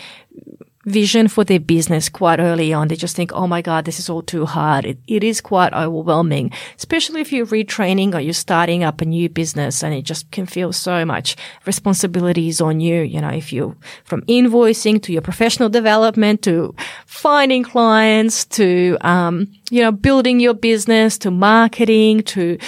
vision 0.87 1.29
for 1.29 1.45
their 1.45 1.61
business 1.61 2.09
quite 2.09 2.41
early 2.41 2.73
on. 2.73 2.89
They 2.89 2.97
just 2.97 3.15
think, 3.15 3.33
oh 3.35 3.47
my 3.47 3.61
God, 3.61 3.85
this 3.85 3.99
is 3.99 4.09
all 4.09 4.23
too 4.23 4.47
hard. 4.47 4.87
It, 4.87 4.99
it 5.07 5.23
is 5.23 5.41
quite 5.41 5.73
overwhelming, 5.75 6.52
especially 6.76 7.21
if 7.21 7.33
you're 7.33 7.47
retraining 7.47 8.15
or 8.15 8.21
you're 8.21 8.33
starting 8.33 8.83
up 8.83 9.00
a 9.00 9.04
new 9.04 9.28
business 9.28 9.83
and 9.83 9.95
it 9.95 10.02
just 10.02 10.31
can 10.31 10.47
feel 10.47 10.73
so 10.73 11.04
much 11.04 11.37
responsibilities 11.67 12.61
on 12.61 12.81
you. 12.81 13.02
You 13.02 13.21
know, 13.21 13.28
if 13.28 13.52
you 13.52 13.76
from 14.04 14.23
invoicing 14.23 15.02
to 15.02 15.13
your 15.13 15.23
professional 15.23 15.69
development 15.69 16.43
to 16.43 16.75
finding 17.04 17.63
clients 17.63 18.47
to, 18.47 18.97
um, 19.02 19.52
you 19.71 19.83
know, 19.83 19.93
building 19.93 20.41
your 20.41 20.54
business 20.54 21.19
to 21.19 21.31
marketing 21.31 22.23
to, 22.23 22.59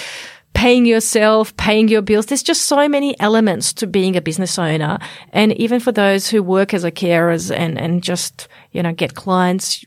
paying 0.53 0.85
yourself, 0.85 1.55
paying 1.57 1.87
your 1.87 2.01
bills. 2.01 2.27
There's 2.27 2.43
just 2.43 2.63
so 2.63 2.87
many 2.87 3.19
elements 3.19 3.73
to 3.73 3.87
being 3.87 4.15
a 4.15 4.21
business 4.21 4.57
owner. 4.57 4.99
And 5.31 5.53
even 5.53 5.79
for 5.79 5.91
those 5.91 6.29
who 6.29 6.43
work 6.43 6.73
as 6.73 6.83
a 6.83 6.91
carers 6.91 7.55
and, 7.55 7.79
and 7.79 8.03
just, 8.03 8.47
you 8.71 8.83
know, 8.83 8.93
get 8.93 9.15
clients, 9.15 9.85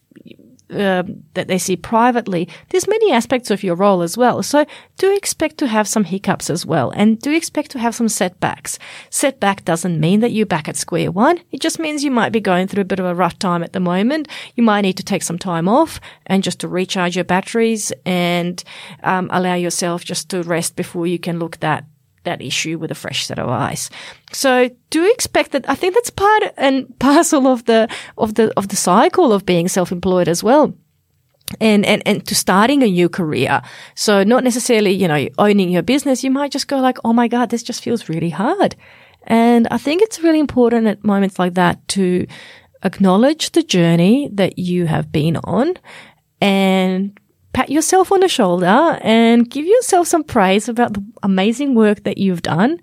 um, 0.70 1.22
that 1.35 1.48
they 1.48 1.59
see 1.59 1.76
privately, 1.76 2.48
there's 2.70 2.88
many 2.88 3.12
aspects 3.12 3.50
of 3.50 3.62
your 3.62 3.74
role 3.74 4.02
as 4.02 4.16
well. 4.16 4.42
So 4.42 4.66
do 4.96 5.14
expect 5.14 5.59
to 5.59 5.66
have 5.66 5.87
some 5.87 6.05
hiccups 6.05 6.50
as 6.50 6.66
well, 6.66 6.90
and 6.90 7.20
do 7.20 7.33
expect 7.33 7.70
to 7.72 7.79
have 7.79 7.94
some 7.94 8.09
setbacks. 8.09 8.79
Setback 9.11 9.64
doesn't 9.64 10.00
mean 10.00 10.20
that 10.20 10.33
you're 10.33 10.46
back 10.46 10.68
at 10.68 10.76
square 10.76 11.11
one. 11.11 11.40
It 11.50 11.61
just 11.61 11.79
means 11.79 12.05
you 12.05 12.11
might 12.11 12.33
be 12.33 12.40
going 12.40 12.68
through 12.68 12.83
a 12.83 12.87
bit 12.87 13.00
of 13.00 13.07
a 13.07 13.14
rough 13.14 13.38
time 13.38 13.62
at 13.62 13.72
the 13.72 13.81
moment. 13.81 14.29
You 14.55 14.62
might 14.62 14.83
need 14.83 14.96
to 14.96 15.05
take 15.05 15.22
some 15.22 15.38
time 15.38 15.68
off 15.68 16.00
and 16.26 16.42
just 16.42 16.61
to 16.61 16.68
recharge 16.68 17.16
your 17.16 17.24
batteries 17.24 17.92
and 18.05 18.62
um, 19.02 19.29
allow 19.33 19.55
yourself 19.55 20.05
just 20.05 20.29
to 20.31 20.42
rest 20.42 20.76
before 20.76 21.07
you 21.07 21.18
can 21.18 21.38
look 21.38 21.59
that 21.61 21.85
that 22.26 22.42
issue 22.42 22.78
with 22.78 22.90
a 22.90 22.94
fresh 22.94 23.26
set 23.26 23.38
of 23.38 23.48
eyes. 23.48 23.90
So 24.32 24.70
do 24.90 25.10
expect 25.10 25.52
that. 25.52 25.68
I 25.68 25.74
think 25.74 25.94
that's 25.94 26.10
part 26.10 26.42
and 26.56 26.96
parcel 26.98 27.46
of 27.46 27.64
the, 27.64 27.88
of 28.18 28.34
the, 28.34 28.52
of 28.56 28.68
the 28.68 28.76
cycle 28.76 29.32
of 29.32 29.46
being 29.46 29.68
self-employed 29.68 30.28
as 30.28 30.44
well. 30.44 30.74
And, 31.60 31.86
and, 31.86 32.02
and 32.06 32.26
to 32.26 32.34
starting 32.34 32.82
a 32.82 32.86
new 32.86 33.08
career. 33.08 33.62
So 33.94 34.24
not 34.24 34.42
necessarily, 34.44 34.90
you 34.90 35.08
know, 35.08 35.28
owning 35.38 35.70
your 35.70 35.82
business. 35.82 36.24
You 36.24 36.30
might 36.30 36.50
just 36.50 36.66
go 36.66 36.78
like, 36.78 36.98
Oh 37.04 37.12
my 37.12 37.28
God, 37.28 37.50
this 37.50 37.62
just 37.62 37.82
feels 37.82 38.08
really 38.08 38.30
hard. 38.30 38.74
And 39.26 39.66
I 39.70 39.78
think 39.78 40.02
it's 40.02 40.20
really 40.20 40.40
important 40.40 40.86
at 40.86 41.04
moments 41.04 41.38
like 41.38 41.54
that 41.54 41.86
to 41.88 42.26
acknowledge 42.82 43.52
the 43.52 43.62
journey 43.62 44.28
that 44.32 44.58
you 44.58 44.86
have 44.86 45.10
been 45.10 45.36
on 45.38 45.74
and 46.40 47.18
pat 47.57 47.71
yourself 47.71 48.12
on 48.12 48.21
the 48.21 48.29
shoulder 48.29 48.99
and 49.01 49.49
give 49.49 49.64
yourself 49.64 50.07
some 50.07 50.23
praise 50.23 50.69
about 50.69 50.92
the 50.92 51.03
amazing 51.23 51.75
work 51.75 52.03
that 52.03 52.19
you've 52.19 52.42
done 52.42 52.79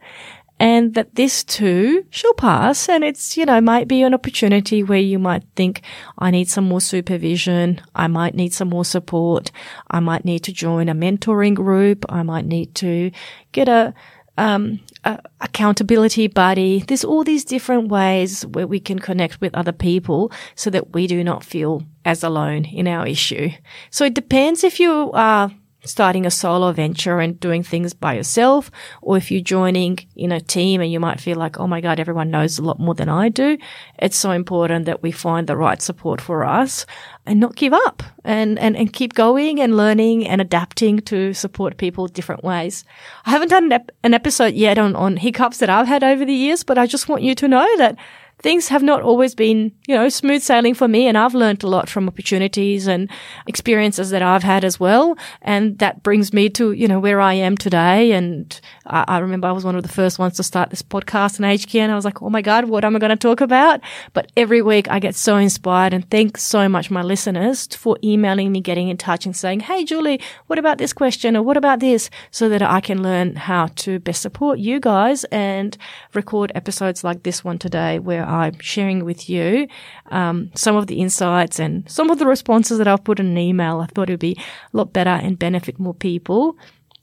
and 0.59 0.95
that 0.95 1.13
this 1.13 1.43
too 1.43 2.03
shall 2.09 2.33
pass. 2.33 2.89
And 2.89 3.03
it's, 3.03 3.37
you 3.37 3.45
know, 3.45 3.61
might 3.61 3.87
be 3.87 4.01
an 4.01 4.15
opportunity 4.15 4.81
where 4.81 4.97
you 4.97 5.19
might 5.19 5.43
think, 5.55 5.83
I 6.17 6.31
need 6.31 6.49
some 6.49 6.63
more 6.63 6.81
supervision. 6.81 7.81
I 7.93 8.07
might 8.07 8.33
need 8.33 8.51
some 8.51 8.69
more 8.69 8.83
support. 8.83 9.51
I 9.91 9.99
might 9.99 10.25
need 10.25 10.39
to 10.45 10.51
join 10.51 10.89
a 10.89 10.95
mentoring 10.95 11.53
group. 11.53 12.03
I 12.09 12.23
might 12.23 12.45
need 12.45 12.73
to 12.75 13.11
get 13.51 13.67
a, 13.67 13.93
um, 14.39 14.79
a 15.03 15.19
accountability 15.41 16.25
buddy. 16.29 16.79
There's 16.79 17.03
all 17.03 17.23
these 17.23 17.45
different 17.45 17.89
ways 17.89 18.43
where 18.47 18.65
we 18.65 18.79
can 18.79 18.97
connect 18.97 19.39
with 19.39 19.53
other 19.53 19.71
people 19.71 20.31
so 20.55 20.71
that 20.71 20.93
we 20.93 21.05
do 21.05 21.23
not 21.23 21.43
feel 21.43 21.83
as 22.05 22.23
alone 22.23 22.65
in 22.65 22.87
our 22.87 23.07
issue. 23.07 23.49
So 23.89 24.05
it 24.05 24.13
depends 24.13 24.63
if 24.63 24.79
you 24.79 25.11
are 25.13 25.51
starting 25.85 26.25
a 26.25 26.31
solo 26.31 26.71
venture 26.71 27.19
and 27.19 27.39
doing 27.39 27.63
things 27.63 27.93
by 27.93 28.13
yourself, 28.13 28.71
or 29.01 29.17
if 29.17 29.29
you're 29.29 29.41
joining 29.41 29.99
in 30.15 30.31
a 30.31 30.39
team 30.39 30.81
and 30.81 30.91
you 30.91 30.99
might 30.99 31.19
feel 31.19 31.37
like, 31.37 31.59
oh 31.59 31.67
my 31.67 31.81
God, 31.81 31.99
everyone 31.99 32.31
knows 32.31 32.57
a 32.57 32.63
lot 32.63 32.79
more 32.79 32.95
than 32.95 33.09
I 33.09 33.29
do. 33.29 33.57
It's 33.99 34.17
so 34.17 34.31
important 34.31 34.85
that 34.85 35.03
we 35.03 35.11
find 35.11 35.47
the 35.47 35.57
right 35.57 35.81
support 35.81 36.21
for 36.21 36.45
us 36.45 36.85
and 37.25 37.39
not 37.39 37.55
give 37.55 37.73
up 37.73 38.03
and, 38.23 38.57
and, 38.59 38.77
and 38.77 38.93
keep 38.93 39.13
going 39.13 39.59
and 39.59 39.77
learning 39.77 40.27
and 40.27 40.39
adapting 40.39 40.99
to 40.99 41.33
support 41.33 41.77
people 41.77 42.07
different 42.07 42.43
ways. 42.43 42.85
I 43.25 43.31
haven't 43.31 43.49
done 43.49 43.65
an, 43.65 43.71
ep- 43.73 43.91
an 44.03 44.13
episode 44.13 44.53
yet 44.53 44.77
on, 44.77 44.95
on 44.95 45.17
hiccups 45.17 45.57
that 45.57 45.69
I've 45.69 45.87
had 45.87 46.03
over 46.03 46.25
the 46.25 46.33
years, 46.33 46.63
but 46.63 46.77
I 46.77 46.85
just 46.85 47.09
want 47.09 47.23
you 47.23 47.35
to 47.35 47.47
know 47.47 47.77
that 47.77 47.97
things 48.43 48.67
have 48.67 48.83
not 48.83 49.01
always 49.01 49.33
been, 49.33 49.71
you 49.87 49.95
know, 49.95 50.09
smooth 50.09 50.41
sailing 50.41 50.73
for 50.73 50.87
me. 50.87 51.07
And 51.07 51.17
I've 51.17 51.33
learned 51.33 51.63
a 51.63 51.67
lot 51.67 51.89
from 51.89 52.09
opportunities 52.09 52.87
and 52.87 53.09
experiences 53.47 54.09
that 54.09 54.21
I've 54.21 54.43
had 54.43 54.65
as 54.65 54.79
well. 54.79 55.17
And 55.41 55.79
that 55.79 56.03
brings 56.03 56.33
me 56.33 56.49
to, 56.49 56.73
you 56.73 56.87
know, 56.87 56.99
where 56.99 57.21
I 57.21 57.33
am 57.33 57.57
today. 57.57 58.11
And 58.11 58.59
I, 58.85 59.05
I 59.07 59.17
remember 59.19 59.47
I 59.47 59.53
was 59.53 59.63
one 59.63 59.77
of 59.77 59.83
the 59.83 59.89
first 59.89 60.19
ones 60.19 60.35
to 60.35 60.43
start 60.43 60.69
this 60.69 60.81
podcast 60.81 61.39
in 61.39 61.45
aged 61.45 61.69
care 61.69 61.83
and 61.83 61.91
I 61.91 61.95
was 61.95 62.03
like, 62.03 62.21
oh 62.21 62.29
my 62.29 62.41
God, 62.41 62.65
what 62.65 62.83
am 62.83 62.95
I 62.97 62.99
going 62.99 63.11
to 63.11 63.15
talk 63.15 63.39
about? 63.39 63.79
But 64.11 64.29
every 64.35 64.61
week 64.61 64.91
I 64.91 64.99
get 64.99 65.15
so 65.15 65.37
inspired 65.37 65.93
and 65.93 66.09
thanks 66.11 66.43
so 66.43 66.67
much 66.67 66.91
my 66.91 67.01
listeners 67.01 67.67
for 67.67 67.97
emailing 68.03 68.51
me, 68.51 68.59
getting 68.59 68.89
in 68.89 68.97
touch 68.97 69.25
and 69.25 69.35
saying, 69.35 69.61
Hey, 69.61 69.85
Julie, 69.85 70.19
what 70.47 70.59
about 70.59 70.79
this 70.79 70.91
question 70.91 71.37
or 71.37 71.43
what 71.43 71.55
about 71.55 71.79
this? 71.79 72.09
So 72.31 72.49
that 72.49 72.61
I 72.61 72.81
can 72.81 73.01
learn 73.01 73.37
how 73.37 73.67
to 73.67 73.99
best 73.99 74.21
support 74.21 74.59
you 74.59 74.81
guys 74.81 75.23
and 75.25 75.77
record 76.13 76.51
episodes 76.55 77.05
like 77.05 77.23
this 77.23 77.43
one 77.43 77.57
today 77.57 77.99
where 77.99 78.32
I'm 78.33 78.59
sharing 78.59 79.05
with 79.05 79.29
you 79.29 79.67
um, 80.11 80.51
some 80.55 80.75
of 80.75 80.87
the 80.87 80.99
insights 81.01 81.59
and 81.59 81.89
some 81.89 82.09
of 82.09 82.17
the 82.19 82.25
responses 82.25 82.77
that 82.79 82.87
I've 82.87 83.03
put 83.03 83.19
in 83.19 83.27
an 83.27 83.37
email. 83.37 83.79
I 83.79 83.87
thought 83.87 84.09
it 84.09 84.13
would 84.13 84.19
be 84.19 84.37
a 84.73 84.77
lot 84.77 84.91
better 84.93 85.17
and 85.25 85.37
benefit 85.37 85.79
more 85.79 85.93
people. 85.93 86.57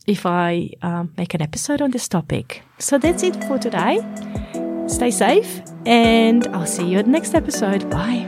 if 0.06 0.26
I 0.26 0.70
um, 0.82 1.12
make 1.16 1.34
an 1.34 1.42
episode 1.42 1.80
on 1.82 1.90
this 1.92 2.08
topic. 2.08 2.62
So 2.78 2.98
that's 2.98 3.22
it 3.22 3.36
for 3.44 3.58
today. 3.58 4.00
Stay 4.88 5.10
safe, 5.10 5.60
and 5.86 6.46
I'll 6.48 6.66
see 6.66 6.86
you 6.88 6.98
at 6.98 7.04
the 7.04 7.10
next 7.10 7.34
episode. 7.34 7.88
Bye. 7.90 8.26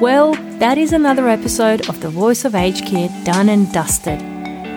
Well, 0.00 0.34
that 0.58 0.78
is 0.78 0.92
another 0.92 1.28
episode 1.28 1.88
of 1.88 2.00
the 2.00 2.08
Voice 2.08 2.44
of 2.44 2.54
Aged 2.54 2.86
Care 2.86 3.10
done 3.24 3.48
and 3.48 3.70
dusted. 3.72 4.20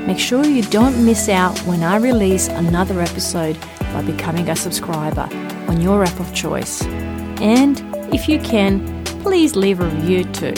Make 0.07 0.19
sure 0.19 0.45
you 0.45 0.61
don't 0.63 1.05
miss 1.05 1.29
out 1.29 1.57
when 1.59 1.83
I 1.83 1.97
release 1.97 2.47
another 2.49 2.99
episode 3.01 3.57
by 3.97 4.03
becoming 4.03 4.47
a 4.47 4.55
subscriber 4.55 5.27
on 5.67 5.81
your 5.81 6.03
app 6.03 6.19
of 6.19 6.31
choice. 6.31 6.83
And 7.41 7.81
if 8.13 8.29
you 8.29 8.39
can, 8.39 9.03
please 9.23 9.55
leave 9.55 9.79
a 9.79 9.85
review 9.85 10.23
too. 10.25 10.53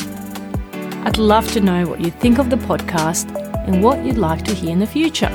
I'd 1.06 1.18
love 1.18 1.50
to 1.54 1.62
know 1.62 1.88
what 1.88 2.02
you 2.02 2.12
think 2.12 2.38
of 2.38 2.50
the 2.50 2.58
podcast 2.58 3.34
and 3.66 3.82
what 3.82 4.04
you'd 4.04 4.18
like 4.18 4.44
to 4.44 4.54
hear 4.54 4.72
in 4.72 4.80
the 4.80 4.86
future. 4.86 5.30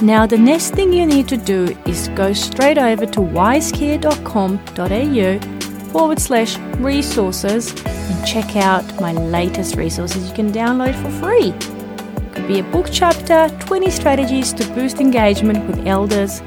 Now, 0.00 0.26
the 0.26 0.38
next 0.38 0.74
thing 0.74 0.92
you 0.92 1.04
need 1.04 1.26
to 1.28 1.36
do 1.36 1.76
is 1.86 2.06
go 2.14 2.32
straight 2.32 2.78
over 2.78 3.04
to 3.06 3.20
wisecare.com.au 3.20 5.92
forward 5.92 6.20
slash 6.20 6.56
resources 6.78 7.74
and 7.84 8.26
check 8.26 8.54
out 8.54 8.84
my 9.00 9.12
latest 9.12 9.74
resources 9.74 10.28
you 10.28 10.34
can 10.34 10.52
download 10.52 10.94
for 11.02 11.10
free. 11.20 11.48
It 11.48 12.34
could 12.34 12.46
be 12.46 12.60
a 12.60 12.64
book 12.64 12.86
chapter, 12.92 13.48
20 13.58 13.90
strategies 13.90 14.52
to 14.52 14.64
boost 14.74 15.00
engagement 15.00 15.66
with 15.66 15.84
elders, 15.84 16.40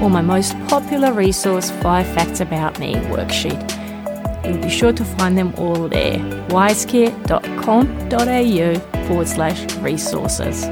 or 0.00 0.10
my 0.10 0.22
most 0.22 0.56
popular 0.68 1.12
resource, 1.12 1.70
5 1.70 2.06
Facts 2.14 2.40
About 2.40 2.78
Me 2.78 2.94
worksheet. 2.94 3.60
You'll 4.44 4.62
be 4.62 4.70
sure 4.70 4.92
to 4.92 5.04
find 5.04 5.36
them 5.36 5.52
all 5.56 5.88
there. 5.88 6.18
wisecare.com.au 6.48 9.06
forward 9.06 9.28
slash 9.28 9.76
resources. 9.76 10.64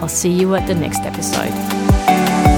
I'll 0.00 0.08
see 0.08 0.32
you 0.32 0.54
at 0.54 0.66
the 0.66 0.74
next 0.74 1.00
episode. 1.00 2.53